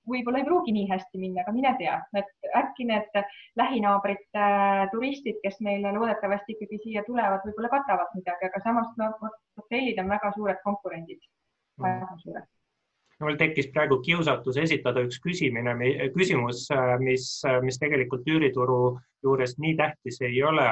võib-olla 0.10 0.42
ei 0.42 0.48
pruugi 0.48 0.74
nii 0.76 0.88
hästi 0.90 1.22
minna, 1.22 1.44
aga 1.44 1.54
mine 1.56 1.74
tea, 1.80 1.96
et 2.20 2.54
äkki 2.60 2.88
need 2.90 3.18
lähinaabrite 3.60 4.44
äh, 4.44 4.86
turistid, 4.94 5.40
kes 5.44 5.60
meile 5.66 5.94
loodetavasti 5.96 6.56
ikkagi 6.56 6.80
siia 6.84 7.04
tulevad, 7.08 7.44
võib-olla 7.46 7.72
katavad 7.74 8.14
midagi, 8.18 8.50
aga 8.50 8.64
samas 8.64 8.94
no, 9.00 9.12
hotellid 9.60 10.00
on 10.02 10.16
väga 10.16 10.32
suured 10.38 10.64
konkurendid 10.64 11.20
mm., 11.22 11.86
väga 11.86 12.24
suured 12.24 12.56
mul 13.20 13.36
tekkis 13.36 13.68
praegu 13.76 13.98
kiusatus 14.00 14.56
esitada 14.62 15.02
üks 15.04 15.18
küsimine, 15.20 15.74
küsimus, 16.16 16.64
äh, 16.72 16.94
mis, 17.04 17.32
äh, 17.48 17.60
mis 17.66 17.80
tegelikult 17.82 18.28
üürituru 18.28 18.96
juures 19.26 19.58
nii 19.60 19.76
tähtis 19.80 20.22
ei 20.24 20.40
ole, 20.44 20.68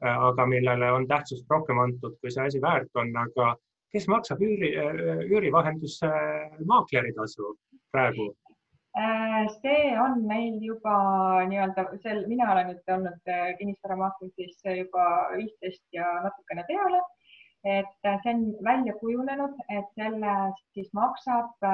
aga 0.00 0.46
millele 0.48 0.86
on 0.96 1.04
tähtsust 1.10 1.50
rohkem 1.50 1.76
antud, 1.82 2.14
kui 2.22 2.30
see 2.32 2.46
asi 2.46 2.60
väärt 2.62 2.94
on, 2.96 3.10
aga 3.20 3.50
kes 3.92 4.06
maksab 4.08 4.40
üüri, 4.40 4.70
üürivahenduse 5.28 6.08
maakleri 6.70 7.12
tasu 7.18 7.50
praegu? 7.92 8.30
Äh, 8.98 9.46
see 9.62 9.94
on 10.02 10.24
meil 10.26 10.56
juba 10.66 10.92
nii-öelda 11.46 11.84
sel, 12.02 12.24
mina 12.26 12.48
olen 12.50 12.72
nüüd 12.72 12.88
olnud 12.90 13.28
äh, 13.30 13.52
kinnisvaramaakleris 13.60 14.64
juba 14.80 15.04
viisteist 15.36 15.84
ja 15.94 16.08
natukene 16.24 16.64
peale. 16.66 17.02
et 17.62 18.08
äh, 18.08 18.16
see 18.24 18.32
on 18.34 18.42
välja 18.66 18.94
kujunenud, 18.98 19.54
et 19.76 19.86
selle 19.94 20.32
siis 20.74 20.88
maksab 20.96 21.66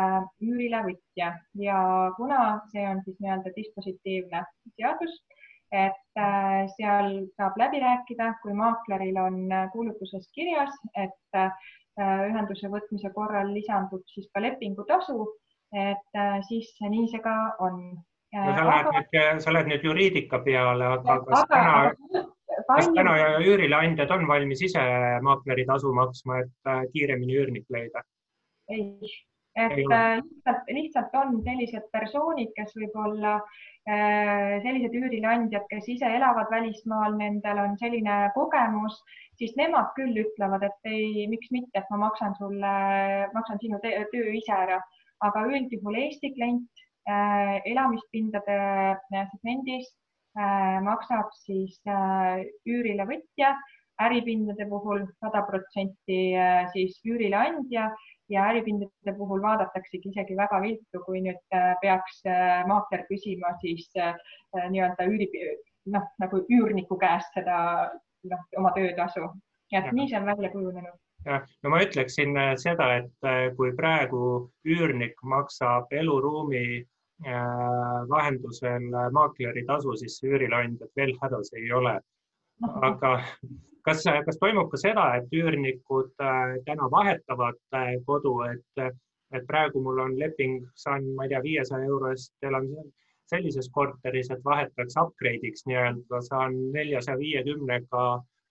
üürile 0.42 0.82
võtja 0.88 1.30
ja 1.62 1.78
kuna 2.18 2.40
see 2.74 2.84
on 2.90 3.00
siis 3.06 3.16
nii-öelda 3.22 3.54
dispositiivne 3.56 4.42
seadus, 4.74 5.16
et 5.72 6.20
seal 6.74 7.10
saab 7.38 7.56
läbi 7.62 7.80
rääkida, 7.86 8.32
kui 8.42 8.52
maakleril 8.60 9.22
on 9.22 9.40
kuulutuses 9.72 10.28
kirjas, 10.34 10.74
et 11.06 11.40
ühenduse 12.02 12.68
võtmise 12.76 13.14
korral 13.14 13.54
lisandub 13.54 14.02
siis 14.10 14.26
ka 14.34 14.42
lepingutasu 14.42 15.22
et 15.74 16.18
äh, 16.18 16.40
siis 16.48 16.70
nii 16.80 17.08
see 17.10 17.22
ka 17.24 17.34
on. 17.58 17.80
no 18.36 18.56
sa 18.56 18.64
lähed 18.68 18.90
nüüd, 18.94 19.42
sa 19.42 19.52
lähed 19.54 19.70
nüüd 19.70 19.86
juriidika 19.86 20.40
peale, 20.44 20.90
aga 20.98 21.20
kas 21.26 21.44
aga, 21.44 21.46
täna, 21.52 22.24
kas 22.70 22.90
täna 22.94 23.14
üürileandjad 23.44 24.12
on 24.14 24.26
valmis 24.28 24.62
ise 24.62 24.82
maakleri 25.26 25.66
tasu 25.66 25.94
maksma, 25.94 26.42
et 26.44 26.70
äh, 26.70 26.84
kiiremini 26.92 27.38
üürnik 27.38 27.66
leida? 27.70 28.04
ei, 28.70 28.92
et 29.56 29.78
äh, 29.78 30.18
lihtsalt, 30.20 30.70
lihtsalt 30.78 31.16
on 31.22 31.40
sellised 31.46 31.88
persoonid, 31.92 32.52
kes 32.58 32.76
võib-olla 32.76 33.40
sellised 33.86 34.96
üürileandjad, 34.98 35.62
kes 35.70 35.84
ise 35.92 36.08
elavad 36.10 36.48
välismaal, 36.50 37.12
nendel 37.20 37.60
on 37.62 37.76
selline 37.78 38.16
kogemus, 38.34 38.96
siis 39.38 39.52
nemad 39.54 39.92
küll 39.94 40.18
ütlevad, 40.24 40.64
et 40.66 40.88
ei, 40.90 41.28
miks 41.30 41.52
mitte, 41.54 41.70
et 41.78 41.92
ma 41.94 42.00
maksan 42.08 42.34
sulle, 42.34 42.72
maksan 43.30 43.62
sinu 43.62 43.78
töö 43.84 44.32
ise 44.34 44.56
ära 44.56 44.80
aga 45.24 45.44
üldjuhul 45.50 45.96
Eesti 46.00 46.32
klient 46.34 46.82
äh, 47.08 47.60
elamispindade 47.70 48.56
äh, 48.56 49.24
segmendis 49.32 49.88
äh, 50.36 50.80
maksab 50.84 51.32
siis 51.44 51.78
üürile 52.68 53.06
võtja, 53.08 53.54
äripindade 54.02 54.66
puhul 54.68 55.06
sada 55.22 55.40
protsenti 55.48 56.18
siis 56.74 56.98
üürile 57.08 57.38
andja 57.38 57.86
ja 58.28 58.48
äripindade 58.50 59.14
puhul 59.16 59.40
vaadataksegi 59.40 60.12
isegi 60.12 60.36
väga 60.36 60.60
viltu, 60.60 61.00
kui 61.06 61.22
nüüd 61.24 61.40
peaks 61.80 62.20
maakler 62.68 63.06
küsima 63.08 63.54
siis 63.62 63.88
nii-öelda 63.96 65.08
üüri, 65.08 65.30
noh 65.94 66.04
nagu 66.20 66.42
üürniku 66.52 67.00
käest 67.00 67.32
seda 67.38 67.56
noh, 68.28 68.44
oma 68.60 68.74
töötasu. 68.76 69.32
et 69.72 69.88
nii 69.92 70.10
see 70.10 70.20
on 70.20 70.28
välja 70.28 70.52
kujunenud 70.52 71.00
no 71.26 71.70
ma 71.72 71.80
ütleksin 71.84 72.36
äh, 72.38 72.54
seda, 72.60 72.90
et 73.00 73.28
äh, 73.28 73.48
kui 73.58 73.72
praegu 73.78 74.20
üürnik 74.66 75.16
maksab 75.22 75.92
eluruumi 76.00 76.66
äh, 76.80 78.02
vahendusel 78.10 78.90
maakleri 79.16 79.64
tasu, 79.70 79.96
siis 80.00 80.18
üürileandjad 80.24 80.92
veel 80.96 81.16
hädas 81.22 81.52
ei 81.58 81.72
ole. 81.72 81.96
aga 82.88 83.10
kas, 83.84 84.04
kas 84.26 84.38
toimub 84.40 84.70
ka 84.72 84.78
seda, 84.80 85.08
et 85.18 85.34
üürnikud 85.34 86.14
täna 86.64 86.86
vahetavad 86.90 87.58
kodu, 88.06 88.32
et, 88.46 88.94
et 89.36 89.44
praegu 89.50 89.82
mul 89.84 90.00
on 90.06 90.14
leping, 90.18 90.62
saan, 90.74 91.04
ma 91.18 91.26
ei 91.26 91.34
tea, 91.34 91.42
viiesaja 91.44 91.90
euro 91.90 92.14
eest 92.14 92.32
elan 92.48 92.70
sellises 93.28 93.68
korteris, 93.74 94.30
et 94.30 94.40
vahetaks 94.44 94.96
upgrade'iks 95.02 95.66
nii-öelda, 95.68 96.22
saan 96.30 96.56
neljasaja 96.72 97.18
viiekümnega 97.20 98.06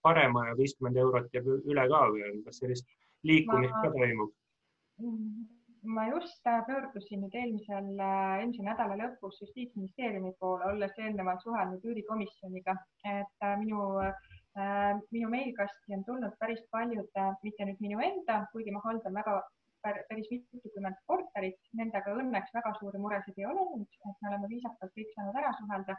parema 0.06 0.48
ja 0.50 0.56
viiskümmend 0.62 1.02
eurot 1.04 1.34
jääb 1.34 1.52
üle 1.56 1.86
ka 1.92 2.06
veel, 2.14 2.40
kas 2.48 2.62
sellist 2.62 2.88
liikumist 3.30 3.78
ka 3.82 3.92
toimub? 3.98 4.34
ma 5.86 6.08
just 6.10 6.48
äh, 6.50 6.62
pöördusin 6.66 7.22
nüüd 7.22 7.36
eelmisel, 7.38 7.90
äh, 8.02 8.40
eelmise 8.40 8.64
nädala 8.66 8.96
lõpus 9.02 9.38
Justiitsministeeriumi 9.44 10.32
poole, 10.40 10.66
olles 10.72 10.96
eelnevalt 10.98 11.44
suhelnud 11.46 11.86
üürikomisjoniga, 11.86 12.74
et 13.18 13.46
äh, 13.46 13.58
minu 13.62 13.84
minu 15.12 15.28
meilkasti 15.28 15.92
on 15.98 16.04
tulnud 16.08 16.36
päris 16.40 16.62
paljud, 16.72 17.18
mitte 17.44 17.66
nüüd 17.68 17.82
minu 17.84 18.00
enda, 18.00 18.38
kuigi 18.54 18.72
ma 18.72 18.80
haldan 18.86 19.18
väga 19.18 19.34
päris 19.84 20.30
mitukümmend 20.32 21.02
korterit, 21.12 21.60
nendega 21.76 22.14
õnneks 22.22 22.54
väga 22.56 22.72
suuri 22.80 23.02
muresid 23.04 23.36
ei 23.42 23.50
ole 23.50 23.66
olnud, 23.66 23.98
et 24.00 24.24
me 24.24 24.32
oleme 24.32 24.50
viisakalt 24.54 24.96
kõik 24.96 25.12
saanud 25.18 25.42
ära 25.42 25.52
suhelda, 25.60 25.98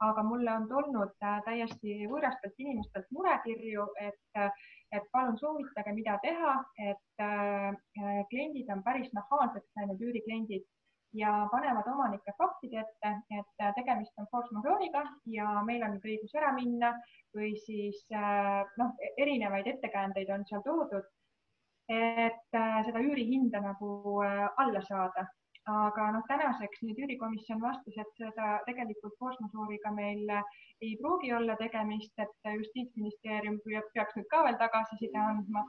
aga 0.00 0.22
mulle 0.22 0.52
on 0.52 0.68
tulnud 0.68 1.12
äh, 1.24 1.40
täiesti 1.46 2.06
võõrastelt 2.10 2.58
inimestelt 2.60 3.06
murekirju, 3.16 3.86
et, 4.00 4.40
et 4.92 5.10
palun 5.12 5.38
soovitage, 5.40 5.94
mida 5.96 6.18
teha, 6.22 6.54
et 6.90 7.24
äh, 7.24 8.24
kliendid 8.30 8.72
on 8.74 8.82
päris 8.84 9.12
nahaalseks 9.16 9.70
läinud, 9.78 10.02
üürikliendid 10.02 10.66
ja 11.16 11.32
panevad 11.52 11.86
omanike 11.88 12.34
faktide 12.36 12.82
ette, 12.82 13.12
et 13.38 13.62
tegemist 13.78 14.12
on 14.20 14.28
force 14.30 14.52
majeure'iga 14.52 15.06
ja 15.32 15.62
meil 15.64 15.84
on 15.86 15.94
nüüd 15.96 16.04
õigus 16.10 16.34
ära 16.36 16.50
minna 16.52 16.90
või 17.36 17.54
siis 17.62 18.02
noh, 18.10 18.90
erinevaid 19.16 19.70
ettekäändeid 19.70 20.28
on 20.34 20.44
seal 20.50 20.64
toodud, 20.66 21.06
et 21.88 22.58
seda 22.58 23.00
üürihinda 23.00 23.62
nagu 23.64 24.20
alla 24.26 24.82
saada 24.84 25.24
aga 25.66 26.10
noh, 26.14 26.22
tänaseks 26.28 26.82
nüüd 26.86 26.98
üürikomisjon 27.02 27.58
vastas, 27.62 27.96
et 27.98 28.20
seda 28.20 28.50
tegelikult 28.68 29.16
majeure'iga 29.20 29.90
meil 29.96 30.30
ei 30.84 30.92
pruugi 31.00 31.32
olla 31.34 31.56
tegemist, 31.56 32.12
et 32.22 32.48
justiitsministeerium 32.54 33.58
peaks 33.66 34.16
nüüd 34.18 34.28
ka 34.30 34.44
veel 34.46 34.58
tagasiside 34.60 35.18
andma. 35.18 35.64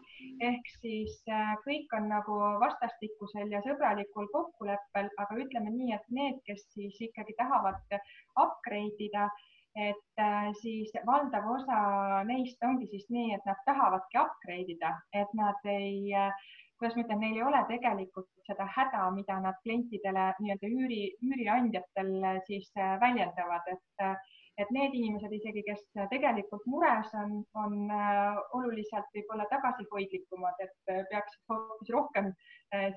ehk 0.49 0.69
siis 0.81 1.17
äh, 1.31 1.53
kõik 1.65 1.97
on 1.97 2.09
nagu 2.11 2.37
vastastikusel 2.63 3.51
ja 3.55 3.63
sõbralikul 3.65 4.29
kokkuleppel, 4.35 5.09
aga 5.17 5.41
ütleme 5.43 5.73
nii, 5.73 5.93
et 5.97 6.09
need, 6.19 6.41
kes 6.45 6.65
siis 6.75 7.01
ikkagi 7.09 7.33
tahavad 7.41 7.97
upgrade 8.35 9.07
ida, 9.09 9.29
et 9.77 10.21
äh, 10.21 10.51
siis 10.61 10.93
valdav 11.09 11.49
osa 11.55 11.81
neist 12.29 12.63
ongi 12.69 12.87
siis 12.93 13.09
nii, 13.09 13.33
et 13.33 13.49
nad 13.49 13.65
tahavadki 13.65 14.21
upgrade 14.21 14.77
ida, 14.77 14.93
et 15.13 15.33
nad 15.37 15.69
ei 15.73 16.13
äh, 16.13 16.47
kuidas 16.79 16.95
ma 16.95 17.03
ütlen, 17.03 17.21
neil 17.21 17.37
ei 17.39 17.43
ole 17.45 17.61
tegelikult 17.71 18.29
seda 18.47 18.67
häda, 18.75 19.03
mida 19.15 19.37
nad 19.41 19.57
klientidele 19.63 20.25
nii-öelda 20.39 20.69
üüri, 20.79 21.01
üüriandjatel 21.25 22.11
siis 22.49 22.69
äh, 22.77 22.95
väljendavad, 23.01 23.69
et, 23.73 24.03
äh, 24.05 24.35
et 24.61 24.71
need 24.75 24.95
inimesed 24.99 25.33
isegi, 25.39 25.63
kes 25.65 25.83
tegelikult 26.13 26.65
mures 26.69 27.09
on, 27.23 27.35
on 27.63 27.75
äh, 27.93 28.39
oluliselt 28.59 29.09
võib-olla 29.17 29.47
tagasihoidlikumad, 29.53 30.65
et 30.65 30.95
peaksid 31.11 31.53
hoopis 31.53 31.93
rohkem 31.97 32.31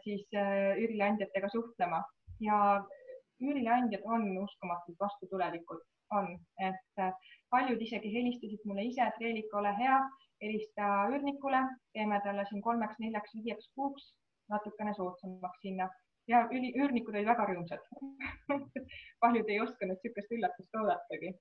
siis 0.05 0.25
üürileandjatega 0.35 1.49
suhtlema. 1.53 2.01
Ja 2.43 2.57
üürileandjad 3.41 4.03
on 4.05 4.27
uskumatult 4.43 4.97
vastutulelikud, 5.01 5.85
on, 6.17 6.33
et 6.59 7.05
paljud 7.55 7.81
isegi 7.85 8.11
helistasid 8.13 8.65
mulle 8.67 8.89
ise, 8.89 9.05
et 9.07 9.21
Reelika, 9.23 9.61
ole 9.61 9.71
hea 9.79 10.01
helista 10.43 10.91
üürnikule, 11.11 11.61
teeme 11.93 12.21
talle 12.25 12.45
siin 12.49 12.63
kolmeks-neljaks-viieks 12.65 13.73
kuuks 13.75 14.13
natukene 14.51 14.95
soodsamaks 14.97 15.65
hinna 15.65 15.89
ja 16.31 16.45
üürnikud 16.53 17.15
olid 17.15 17.29
väga 17.29 17.47
rõõmsad. 17.51 17.85
Paljud 19.23 19.51
ei 19.51 19.61
osanud 19.63 19.99
niisugust 19.99 20.35
üllatust 20.37 20.81
oodatagi. 20.81 21.35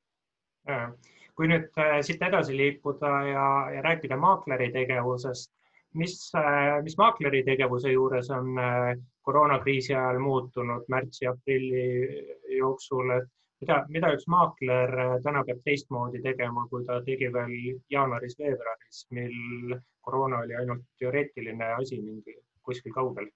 kui 1.39 1.47
nüüd 1.47 1.77
äh, 1.79 1.99
siit 2.03 2.21
edasi 2.25 2.57
liikuda 2.57 3.09
ja, 3.29 3.45
ja 3.75 3.81
rääkida 3.85 4.17
maakleri 4.19 4.73
tegevusest, 4.75 5.53
mis, 5.95 6.17
äh, 6.35 6.81
mis 6.83 6.97
maakleri 6.99 7.45
tegevuse 7.47 7.93
juures 7.93 8.29
on 8.35 8.59
äh, 8.59 8.91
koroonakriisi 9.25 9.95
ajal 9.95 10.19
muutunud 10.19 10.89
märtsi-aprilli 10.91 11.85
jooksul, 12.57 13.15
et 13.15 13.31
mida, 13.61 13.79
mida 13.93 14.13
üks 14.15 14.27
maakler 14.31 14.93
äh, 15.03 15.15
täna 15.25 15.43
peab 15.47 15.59
teistmoodi 15.65 16.21
tegema, 16.23 16.65
kui 16.71 16.85
ta 16.87 16.99
tegi 17.07 17.31
veel 17.33 17.55
jaanuaris-veebruaris, 17.93 19.03
mil 19.17 19.75
koroona 20.05 20.43
oli 20.45 20.55
ainult 20.61 20.87
teoreetiline 21.01 21.75
asi 21.75 21.99
mingi 22.01 22.39
kuskil 22.65 22.95
kaugel? 22.95 23.29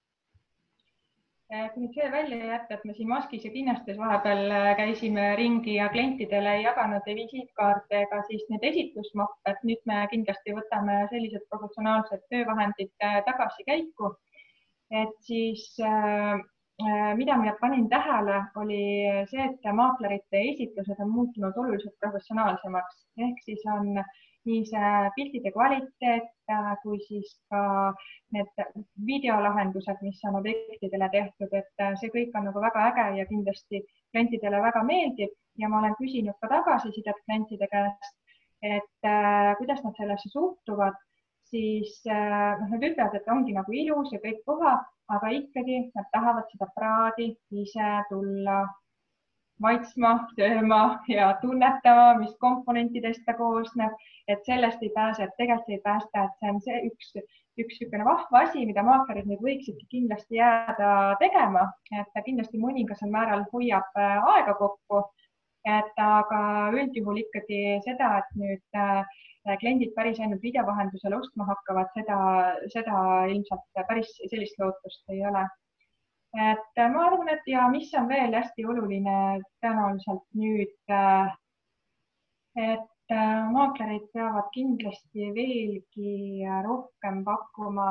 Äh, 1.52 1.68
kui 1.74 1.84
nüüd 1.84 1.92
see 1.94 2.06
välja 2.10 2.38
jätta, 2.54 2.78
et 2.78 2.84
me 2.88 2.94
siin 2.96 3.10
maskis 3.10 3.44
ja 3.44 3.52
kinnastes 3.52 3.98
vahepeal 4.00 4.48
äh, 4.48 4.70
käisime 4.80 5.26
ringi 5.38 5.76
ja 5.76 5.90
klientidele 5.92 6.56
ei 6.58 6.64
jaganud 6.64 7.10
ei 7.10 7.18
visiitkaarte 7.20 8.00
ega 8.06 8.22
siis 8.30 8.46
need 8.50 8.64
esitlusmappe, 8.72 9.52
et 9.52 9.66
nüüd 9.68 9.84
me 9.90 10.00
kindlasti 10.12 10.56
võtame 10.56 11.02
sellised 11.12 11.44
professionaalsed 11.52 12.24
töövahendid 12.32 12.94
tagasi 13.28 13.68
käiku. 13.68 14.14
et 14.94 15.14
siis 15.26 15.68
Äh, 15.80 16.40
mida 17.16 17.36
ma 17.38 17.52
panin 17.60 17.88
tähele, 17.88 18.40
oli 18.58 18.80
see, 19.30 19.44
et 19.46 19.66
maaklerite 19.72 20.40
esitlused 20.50 21.00
on 21.00 21.10
muutunud 21.10 21.56
oluliselt 21.62 21.94
professionaalsemaks. 22.02 23.04
Ehk 23.26 23.42
siis 23.46 23.62
on 23.76 23.92
nii 24.48 24.64
see 24.68 24.90
piltide 25.16 25.52
kvaliteet 25.54 26.26
äh, 26.52 26.72
kui 26.82 26.98
siis 27.06 27.30
ka 27.52 27.60
need 28.36 28.82
videolahendused, 29.08 30.02
mis 30.04 30.20
on 30.28 30.40
objektidele 30.40 31.08
tehtud, 31.14 31.54
et 31.60 31.84
äh, 31.84 31.94
see 32.00 32.12
kõik 32.12 32.36
on 32.38 32.48
nagu 32.50 32.64
väga 32.64 32.88
äge 32.90 33.06
ja 33.20 33.28
kindlasti 33.30 33.80
klientidele 34.12 34.60
väga 34.66 34.84
meeldib. 34.90 35.32
Ja 35.60 35.70
ma 35.70 35.80
olen 35.80 35.96
küsinud 36.00 36.36
ka 36.42 36.50
tagasisidet 36.50 37.18
klientide 37.24 37.68
käest, 37.72 38.14
et 38.62 39.08
äh, 39.08 39.54
kuidas 39.60 39.82
nad 39.86 39.96
sellesse 39.96 40.32
suhtuvad 40.32 40.98
siis 41.54 42.00
äh, 42.10 42.54
noh, 42.58 42.70
nad 42.74 42.82
ütlevad, 42.82 43.14
et 43.14 43.28
ongi 43.30 43.54
nagu 43.54 43.74
ilus 43.78 44.10
ja 44.14 44.18
kõik 44.22 44.42
puha, 44.48 44.78
aga 45.14 45.34
ikkagi 45.38 45.84
nad 45.94 46.08
tahavad 46.14 46.48
seda 46.50 46.66
praadi 46.74 47.28
ise 47.62 47.90
tulla 48.10 48.64
maitsma, 49.62 50.14
sööma 50.34 50.80
ja 51.08 51.30
tunnetama, 51.42 52.18
mis 52.18 52.34
komponentidest 52.42 53.22
ta 53.26 53.36
koosneb, 53.38 53.94
et 54.28 54.42
sellest 54.48 54.82
ei 54.82 54.90
pääse, 54.94 55.24
et 55.28 55.36
tegelikult 55.38 55.76
ei 55.76 55.82
päästa, 55.84 56.24
et 56.24 56.40
see 56.40 56.52
on 56.52 56.60
see 56.64 56.80
üks, 56.88 57.12
üks 57.62 57.78
niisugune 57.78 58.06
vahva 58.08 58.42
asi, 58.48 58.64
mida 58.66 58.82
maaklerid 58.86 59.28
nüüd 59.30 59.42
võiksidki 59.44 59.86
kindlasti 59.92 60.40
jääda 60.40 60.90
tegema, 61.22 61.68
et 61.92 62.10
ta 62.14 62.24
kindlasti 62.26 62.60
mõningasel 62.62 63.12
määral 63.14 63.46
hoiab 63.52 64.00
äh, 64.00 64.32
aega 64.34 64.56
kokku. 64.58 65.04
Et 65.64 66.00
aga 66.04 66.40
üldjuhul 66.76 67.20
ikkagi 67.22 67.60
seda, 67.86 68.10
et 68.20 68.38
nüüd 68.40 68.78
äh, 68.78 69.02
kliendid 69.60 69.94
päris 69.96 70.20
ainult 70.20 70.42
video 70.44 70.64
vahendusel 70.66 71.16
ostma 71.16 71.46
hakkavad, 71.48 71.90
seda, 71.96 72.18
seda 72.72 72.96
ilmselt 73.32 73.84
päris 73.88 74.10
sellist 74.32 74.58
lootust 74.60 75.14
ei 75.16 75.24
ole. 75.30 75.44
et 76.34 76.82
äh, 76.82 76.90
ma 76.92 77.06
arvan, 77.08 77.30
et 77.32 77.46
ja 77.46 77.68
mis 77.72 77.92
on 77.98 78.08
veel 78.10 78.34
hästi 78.34 78.66
oluline 78.66 79.18
tõenäoliselt 79.64 80.24
nüüd, 80.40 80.76
äh, 80.90 81.32
et 83.04 83.52
maaklerid 83.52 84.06
peavad 84.16 84.46
kindlasti 84.54 85.26
veelgi 85.36 86.44
rohkem 86.64 87.20
pakkuma 87.26 87.88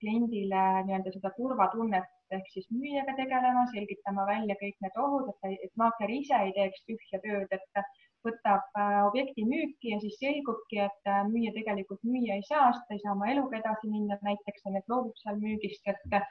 kliendile 0.00 0.62
nii-öelda 0.86 1.12
seda 1.16 1.32
turvatunnet 1.36 2.08
ehk 2.32 2.48
siis 2.52 2.66
müüjaga 2.72 3.14
tegelema, 3.18 3.66
selgitama 3.72 4.24
välja 4.30 4.56
kõik 4.62 4.78
need 4.84 4.96
ohud, 5.04 5.28
et, 5.32 5.58
et 5.66 5.74
maakler 5.80 6.14
ise 6.16 6.40
ei 6.46 6.54
teeks 6.56 6.84
tühja 6.88 7.20
tööd, 7.26 7.52
et 7.52 7.84
võtab 8.24 8.78
äh, 8.80 9.00
objekti 9.04 9.44
müüki 9.48 9.92
ja 9.92 9.98
siis 10.02 10.16
selgubki, 10.20 10.80
et 10.86 11.10
äh, 11.10 11.22
müüja 11.28 11.52
tegelikult 11.58 12.00
müüa 12.08 12.38
ei 12.38 12.46
saa, 12.48 12.70
sest 12.72 12.86
ta 12.88 12.96
ei 12.96 13.02
saa 13.02 13.12
oma 13.12 13.28
eluga 13.32 13.60
edasi 13.60 13.90
minna, 13.92 14.16
näiteks 14.24 14.64
on, 14.70 14.78
et 14.80 14.88
loobub 14.92 15.20
seal 15.20 15.36
müügist, 15.42 15.92
et 15.92 16.16
äh, 16.20 16.24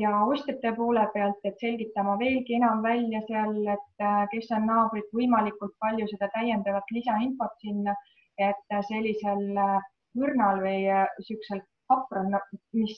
ja 0.00 0.10
ostjate 0.28 0.72
poole 0.76 1.06
pealt, 1.14 1.38
et 1.48 1.62
selgitama 1.62 2.18
veelgi 2.20 2.58
enam 2.58 2.82
välja 2.84 3.22
seal, 3.28 3.54
et 3.72 4.04
kes 4.32 4.50
on 4.52 4.66
naabrid, 4.68 5.06
võimalikult 5.16 5.72
palju 5.80 6.08
seda 6.10 6.28
täiendavat 6.34 6.92
lisainfot 6.92 7.54
sinna, 7.64 7.94
et 8.36 8.76
sellisel 8.90 9.46
õrnal 10.20 10.60
või 10.60 10.82
niisugusel 10.84 11.64
hapram, 11.90 12.34
mis, 12.74 12.94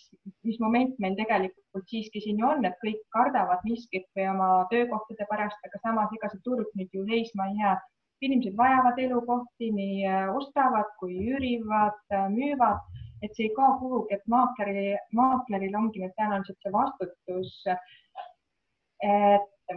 mis 0.46 0.58
moment 0.62 0.96
meil 1.02 1.16
tegelikult 1.18 1.86
siiski 1.92 2.22
siin 2.24 2.40
ju 2.40 2.48
on, 2.48 2.64
et 2.68 2.76
kõik 2.84 3.00
kardavad 3.16 3.64
miskit 3.68 4.06
või 4.16 4.28
oma 4.32 4.48
töökohtade 4.72 5.26
pärast, 5.30 5.60
aga 5.68 5.80
samas 5.84 6.14
ega 6.16 6.30
see 6.32 6.44
turg 6.46 6.68
nüüd 6.78 6.94
ju 6.96 7.04
seisma 7.12 7.48
ei 7.50 7.62
jää. 7.62 7.78
inimesed 8.26 8.56
vajavad 8.58 8.96
elukohti, 8.98 9.68
nii 9.74 9.98
äh, 10.10 10.24
ostavad 10.34 10.88
kui 10.98 11.12
üürivad, 11.22 12.00
äh, 12.10 12.24
müüvad, 12.32 12.80
et 13.22 13.34
see 13.34 13.48
ei 13.48 13.54
kao 13.56 13.78
kuhugi, 13.82 14.14
et 14.14 14.26
maakleri, 14.26 14.96
maakleril 15.20 15.78
ongi 15.82 16.02
nüüd 16.02 16.14
tõenäoliselt 16.18 16.60
see 16.62 16.74
vastutus 16.74 17.54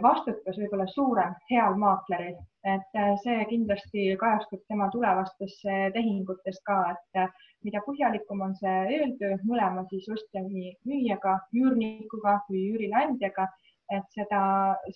vastutus 0.00 0.56
võib-olla 0.56 0.86
suurem 0.88 1.34
heal 1.50 1.74
maakleril, 1.80 2.36
et 2.64 2.98
äh, 2.98 3.12
see 3.24 3.44
kindlasti 3.50 4.06
kajastub 4.20 4.62
tema 4.68 4.88
tulevastes 4.92 5.58
tehingutes 5.94 6.60
ka, 6.66 6.78
et 6.94 7.20
äh, 7.20 7.42
mida 7.66 7.82
põhjalikum 7.86 8.40
on 8.46 8.54
see 8.56 8.78
eeltöö 8.96 9.36
mõlema 9.44 9.84
siis 9.90 10.08
ostja 10.08 10.44
nii 10.46 10.72
müüjaga, 10.88 11.36
üürnikuga 11.58 12.38
kui 12.46 12.64
üürileandjaga, 12.72 13.48
et 13.92 14.16
seda, 14.16 14.42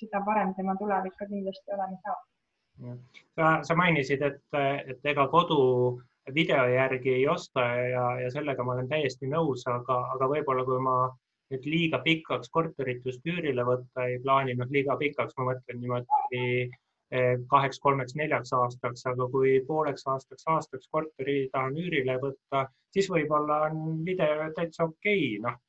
seda 0.01 0.23
parem 0.25 0.55
tema 0.57 0.77
tulevik 0.81 1.17
ka 1.19 1.29
kindlasti 1.29 1.77
olema 1.77 2.01
saab. 2.01 2.25
sa, 3.37 3.53
sa 3.63 3.75
mainisid, 3.75 4.23
et, 4.23 4.43
et 4.87 5.13
ega 5.13 5.29
kodu 5.29 6.01
video 6.35 6.65
järgi 6.69 7.12
ei 7.21 7.29
osta 7.29 7.65
ja, 7.91 8.07
ja 8.21 8.31
sellega 8.35 8.65
ma 8.65 8.75
olen 8.75 8.89
täiesti 8.91 9.29
nõus, 9.31 9.67
aga, 9.71 10.01
aga 10.15 10.29
võib-olla 10.33 10.65
kui 10.67 10.81
ma 10.83 10.97
et 11.55 11.67
liiga 11.67 12.01
pikaks 12.03 12.51
korterit 12.51 13.05
just 13.07 13.27
üürile 13.27 13.62
võtta 13.67 14.09
ei 14.11 14.19
plaani, 14.25 14.57
noh, 14.59 14.67
liiga 14.71 14.97
pikaks, 14.99 15.37
ma 15.39 15.53
mõtlen 15.53 15.79
niimoodi 15.79 16.41
eh, 17.15 17.37
kaheks, 17.53 17.79
kolmeks, 17.85 18.17
neljaks 18.19 18.51
aastaks, 18.57 19.07
aga 19.07 19.29
kui 19.31 19.61
pooleks 19.69 20.07
aastaks, 20.11 20.49
aastaks 20.51 20.91
korteri 20.91 21.45
tahan 21.53 21.79
üürile 21.79 22.19
võtta, 22.23 22.67
siis 22.95 23.11
võib-olla 23.12 23.62
on 23.69 24.03
video 24.07 24.51
täitsa 24.59 24.89
okei 24.91 25.39
okay,, 25.39 25.47
noh 25.47 25.62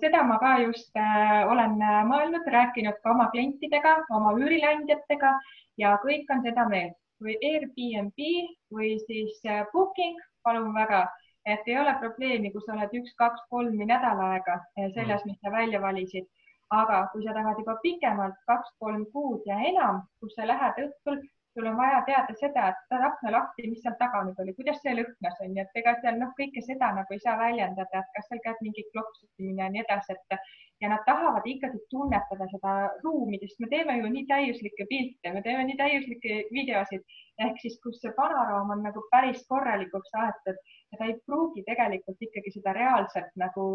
seda 0.00 0.22
ma 0.24 0.38
ka 0.40 0.52
just 0.62 0.94
äh, 0.96 1.42
olen 1.50 1.74
mõelnud, 2.08 2.46
rääkinud 2.48 2.96
ka 3.02 3.10
oma 3.12 3.26
klientidega, 3.34 4.04
oma 4.14 4.32
üürileandjatega 4.38 5.34
ja 5.76 5.96
kõik 6.04 6.30
on 6.32 6.40
seda 6.46 6.64
meelt, 6.70 6.96
kui 7.18 7.38
Airbnb 7.42 8.26
või 8.74 8.96
siis 9.06 9.40
Booking, 9.72 10.20
palun 10.46 10.74
väga 10.74 11.06
et 11.52 11.68
ei 11.70 11.78
ole 11.80 11.94
probleemi, 12.00 12.50
kui 12.52 12.62
sa 12.64 12.74
oled 12.74 12.94
üks, 13.00 13.14
kaks, 13.20 13.44
kolm 13.52 13.78
või 13.80 13.88
nädal 13.88 14.20
aega 14.24 14.58
selles, 14.96 15.24
mis 15.28 15.38
sa 15.42 15.52
välja 15.54 15.80
valisid. 15.84 16.28
aga 16.76 16.96
kui 17.12 17.22
sa 17.24 17.32
tahad 17.32 17.60
juba 17.62 17.74
pikemalt, 17.82 18.34
kaks-kolm 18.48 19.06
kuud 19.12 19.46
ja 19.48 19.56
enam, 19.70 20.02
kus 20.20 20.34
sa 20.36 20.44
lähed 20.44 20.80
õhtul 20.82 21.22
sul 21.58 21.66
on 21.66 21.76
vaja 21.76 22.02
teada 22.06 22.34
seda, 22.38 22.68
et 22.70 22.84
tapna 22.92 23.32
lahti, 23.34 23.66
mis 23.66 23.82
seal 23.82 23.96
taga 23.98 24.22
nüüd 24.28 24.38
oli, 24.44 24.54
kuidas 24.54 24.78
see 24.84 24.94
lõhnas 24.94 25.42
on 25.42 25.56
ju, 25.56 25.64
et 25.64 25.80
ega 25.82 25.96
seal 26.02 26.20
noh, 26.22 26.30
kõike 26.38 26.62
seda 26.62 26.92
nagu 26.94 27.16
ei 27.16 27.22
saa 27.24 27.34
väljendada, 27.40 28.02
et 28.04 28.14
kas 28.14 28.30
seal 28.30 28.42
käib 28.44 28.62
mingi 28.62 28.84
klopsimine 28.92 29.64
ja 29.64 29.70
nii 29.74 29.82
edasi, 29.82 30.14
et 30.14 30.38
ja 30.80 30.88
nad 30.92 31.02
tahavad 31.06 31.46
ikkagi 31.50 31.80
tunnetada 31.90 32.46
seda 32.52 32.74
ruumi, 33.02 33.40
sest 33.42 33.58
me 33.58 33.70
teeme 33.72 33.96
ju 33.98 34.12
nii 34.12 34.26
täiuslikke 34.30 34.86
pilte, 34.92 35.32
me 35.34 35.42
teeme 35.42 35.64
nii 35.66 35.78
täiuslikke 35.80 36.36
videosid 36.54 37.02
ehk 37.46 37.58
siis, 37.62 37.80
kus 37.82 37.98
see 38.02 38.14
panoraam 38.14 38.70
on 38.74 38.86
nagu 38.86 39.02
päris 39.10 39.42
korralikuks 39.50 40.14
aetud 40.22 40.62
ja 40.92 41.00
ta 41.00 41.10
ei 41.10 41.18
pruugi 41.26 41.66
tegelikult 41.66 42.22
ikkagi 42.28 42.54
seda 42.54 42.76
reaalset 42.78 43.34
nagu 43.42 43.66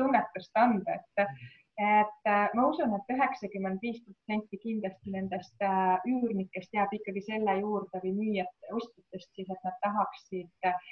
tunnetust 0.00 0.62
anda, 0.64 0.98
et 0.98 1.38
et 1.78 2.30
äh, 2.30 2.48
ma 2.58 2.66
usun 2.66 2.94
et, 2.96 3.04
et 3.06 3.16
üheksakümmend 3.16 3.82
viis 3.82 4.00
protsenti 4.02 4.58
kindlasti 4.62 5.12
nendest 5.14 5.62
äh, 5.62 6.08
üürnikest 6.10 6.74
jääb 6.74 6.94
ikkagi 6.98 7.22
selle 7.26 7.54
juurde 7.60 8.00
või 8.02 8.14
müüjad, 8.16 8.50
ostjatest 8.74 9.30
siis, 9.38 9.46
et 9.54 9.68
nad 9.68 9.78
tahaksid 9.84 10.70
äh, 10.72 10.90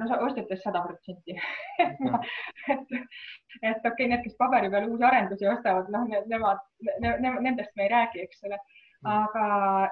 no 0.00 0.18
ostjatest 0.26 0.66
sada 0.66 0.82
protsenti. 0.86 1.38
et, 1.78 1.94
et 2.74 2.90
okei 2.90 3.86
okay,, 3.92 4.10
need, 4.10 4.24
kes 4.26 4.36
paberi 4.42 4.72
peal 4.72 4.90
uusi 4.90 5.06
arendusi 5.06 5.50
ostavad, 5.50 5.90
noh, 5.94 6.10
nemad 6.10 6.62
ne,, 6.88 7.16
ne, 7.22 7.34
nendest 7.46 7.74
me 7.78 7.86
ei 7.86 7.94
räägi, 7.94 8.26
eks 8.26 8.46
ole 8.50 8.58
Mm. 9.00 9.12
aga 9.16 9.44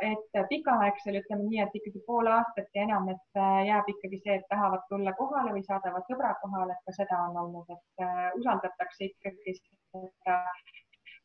et 0.04 0.34
pikaaegsel, 0.50 1.14
ütleme 1.22 1.46
nii, 1.46 1.60
et 1.62 1.76
ikkagi 1.78 2.02
pool 2.08 2.26
aastat 2.28 2.74
ja 2.76 2.82
enam, 2.84 3.06
et 3.08 3.38
jääb 3.68 3.86
ikkagi 3.94 4.18
see, 4.20 4.34
et 4.36 4.44
tahavad 4.50 4.82
tulla 4.90 5.14
kohale 5.16 5.54
või 5.54 5.62
saadavad 5.64 6.04
sõbra 6.10 6.34
kohale, 6.42 6.76
et 6.76 6.90
ka 6.90 6.96
seda 6.98 7.22
on 7.30 7.38
olnud, 7.42 7.72
et 7.72 8.04
usaldatakse 8.42 9.08
ikkagi 9.08 9.54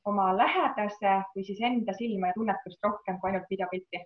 oma 0.09 0.31
lähedase 0.37 1.15
või 1.35 1.45
siis 1.47 1.61
enda 1.63 1.95
silma 1.97 2.31
ja 2.31 2.37
tunnetust 2.37 2.83
rohkem 2.83 3.19
kui 3.19 3.31
ainult 3.31 3.49
videopilti 3.49 4.03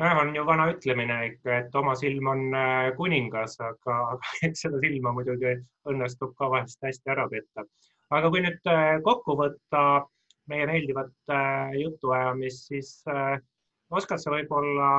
nojah, 0.00 0.18
on 0.22 0.34
ju 0.36 0.44
vana 0.46 0.66
ütlemine 0.72 1.20
ikka, 1.30 1.60
et 1.60 1.78
oma 1.80 1.94
silm 1.96 2.32
on 2.32 2.42
äh, 2.54 2.90
kuningas, 2.96 3.58
aga, 3.64 4.00
eks 4.48 4.62
seda 4.66 4.80
silma 4.82 5.12
muidugi 5.16 5.56
õnnestub 5.88 6.34
ka 6.38 6.50
vahest 6.52 6.82
hästi 6.84 7.14
ära 7.16 7.28
petta. 7.32 7.64
aga 8.10 8.30
kui 8.30 8.44
nüüd 8.44 8.74
kokku 9.04 9.34
võtta 9.40 9.86
meie 10.50 10.66
meeldivat 10.66 11.12
äh, 11.30 11.74
jutuajamist, 11.80 12.68
siis 12.70 12.90
äh, 13.10 13.38
oskad 13.90 14.22
sa 14.22 14.32
võib-olla 14.34 14.90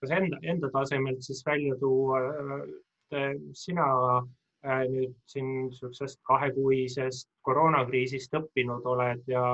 kas 0.00 0.12
enda, 0.16 0.40
enda 0.42 0.70
tasemelt 0.74 1.24
siis 1.24 1.42
välja 1.46 1.76
tuua, 1.80 2.20
äh, 3.16 3.34
sina 3.56 3.86
nüüd 4.62 5.14
siin 5.26 5.46
niisugusest 5.66 6.18
kahekuisest 6.28 7.30
koroonakriisist 7.48 8.34
õppinud 8.36 8.84
oled 8.92 9.22
ja, 9.30 9.44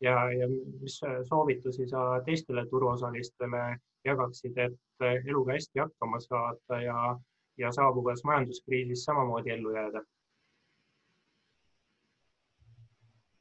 ja, 0.00 0.16
ja 0.38 0.48
mis 0.52 1.00
soovitusi 1.28 1.88
sa 1.90 2.20
teistele 2.26 2.66
turuosalistele 2.70 3.64
jagaksid, 4.06 4.58
et 4.58 5.06
eluga 5.26 5.58
hästi 5.58 5.82
hakkama 5.82 6.20
saada 6.22 6.80
ja, 6.82 6.98
ja 7.58 7.72
saabuvas 7.74 8.24
majanduskriisis 8.24 9.04
samamoodi 9.04 9.50
ellu 9.50 9.74
jääda? 9.74 10.04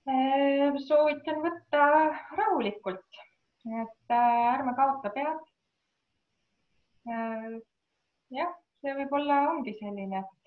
Äh, 0.10 0.73
soovitan 0.88 1.43
võtta 1.43 1.81
rahulikult, 2.38 3.19
et 3.69 4.13
äh, 4.15 4.53
ärme 4.55 4.73
kaota 4.75 5.12
pead. 5.13 5.43
Äh, 7.05 7.60
jah, 8.34 8.55
see 8.81 8.95
võib-olla 8.97 9.43
ongi 9.51 9.75
selline, 9.77 10.23
et 10.23 10.40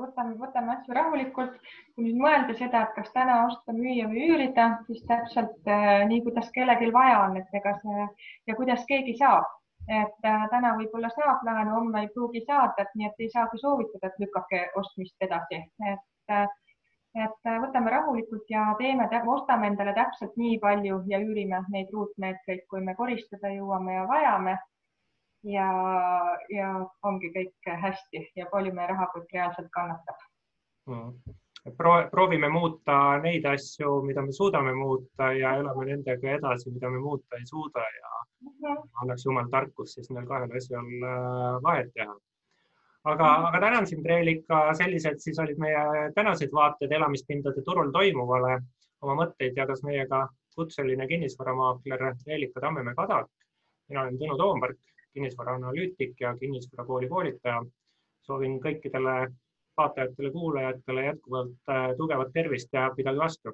võtame, 0.00 0.34
võtame 0.40 0.74
asju 0.74 0.96
rahulikult. 0.96 1.54
kui 1.94 2.04
nüüd 2.06 2.18
mõelda 2.20 2.56
seda, 2.58 2.82
et 2.82 2.94
kas 2.98 3.12
täna 3.14 3.44
osta, 3.46 3.72
müüa 3.76 4.08
või 4.10 4.26
üürida, 4.30 4.68
siis 4.88 5.02
täpselt 5.08 5.72
nii, 6.10 6.20
kuidas 6.26 6.50
kellelgi 6.56 6.92
vaja 6.92 7.24
on, 7.28 7.36
et 7.40 7.58
ega 7.60 7.76
see 7.82 8.06
ja 8.50 8.58
kuidas 8.58 8.86
keegi 8.88 9.16
saab 9.22 9.48
et 9.90 10.16
täna 10.22 10.74
võib-olla 10.76 11.08
saab 11.10 11.40
laenu, 11.46 11.72
homme 11.74 12.02
ei 12.04 12.10
pruugi 12.14 12.42
saada, 12.46 12.84
et 12.84 12.90
nii 12.94 13.06
et 13.08 13.22
ei 13.24 13.30
saagi 13.32 13.58
soovitada, 13.58 14.10
et 14.10 14.18
lükake 14.22 14.60
ostmist 14.78 15.24
edasi, 15.26 15.62
et 15.92 16.50
et 17.18 17.48
äh, 17.50 17.56
võtame 17.58 17.90
rahulikult 17.90 18.50
ja 18.50 18.68
teeme, 18.78 19.08
ostame 19.34 19.66
endale 19.70 19.94
täpselt 19.96 20.36
nii 20.38 20.58
palju 20.62 21.00
ja 21.10 21.18
üürime 21.18 21.64
neid 21.72 21.90
ruutmeetreid, 21.94 22.66
kui 22.70 22.82
me 22.86 22.94
koristada 22.94 23.50
jõuame 23.50 23.96
ja 23.96 24.04
vajame. 24.06 24.56
Ja, 25.42 25.68
ja 26.52 26.70
ongi 27.02 27.32
kõik 27.36 27.70
hästi 27.82 28.24
ja 28.36 28.46
meie 28.52 28.88
rahakott 28.88 29.32
reaalselt 29.32 29.70
kannatab 29.72 30.26
mm. 30.86 31.36
Pro,. 31.76 31.92
proovime 32.10 32.48
muuta 32.48 33.18
neid 33.22 33.44
asju, 33.44 34.02
mida 34.02 34.22
me 34.22 34.32
suudame 34.32 34.72
muuta 34.74 35.32
ja 35.32 35.56
elame 35.60 35.86
nendega 35.86 36.30
edasi, 36.38 36.70
mida 36.70 36.90
me 36.90 36.98
muuta 36.98 37.36
ei 37.36 37.46
suuda 37.46 37.80
ja 37.80 38.10
mm 38.40 38.48
-hmm. 38.48 38.88
annaks 39.02 39.26
jumal 39.26 39.48
tarkust 39.50 39.94
siis 39.94 40.10
neil 40.10 40.26
kahel 40.26 40.56
asjal 40.56 40.86
äh, 40.86 41.62
vahet 41.62 41.92
teha 41.94 42.16
aga, 43.04 43.26
aga 43.48 43.60
tänan 43.60 43.86
sind, 43.86 44.06
Reelika, 44.06 44.74
sellised 44.74 45.18
siis 45.24 45.38
olid 45.38 45.58
meie 45.58 46.10
tänased 46.14 46.52
vaated 46.52 46.92
elamispindade 46.92 47.62
turul 47.64 47.92
toimuvale. 47.92 48.60
oma 49.00 49.14
mõtteid 49.16 49.56
jagas 49.56 49.80
meiega 49.82 50.28
kutseline 50.54 51.06
kinnisvaramaakler 51.08 52.02
Reelika 52.26 52.60
Tammemäe 52.60 52.94
Kadak. 52.94 53.30
mina 53.88 54.02
olen 54.02 54.18
Tõnu 54.18 54.36
Toompark, 54.36 54.76
kinnisvaraanalüütik 55.14 56.20
ja 56.20 56.36
kinnisvarakooli 56.36 57.08
koolitaja. 57.08 57.62
soovin 58.22 58.60
kõikidele 58.60 59.32
vaatajatele-kuulajatele 59.76 61.04
jätkuvalt 61.04 61.70
äh, 61.70 61.96
tugevat 61.96 62.32
tervist 62.32 62.68
ja 62.72 62.90
pidage 62.96 63.18
vastu. 63.18 63.52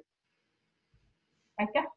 aitäh 1.57 1.96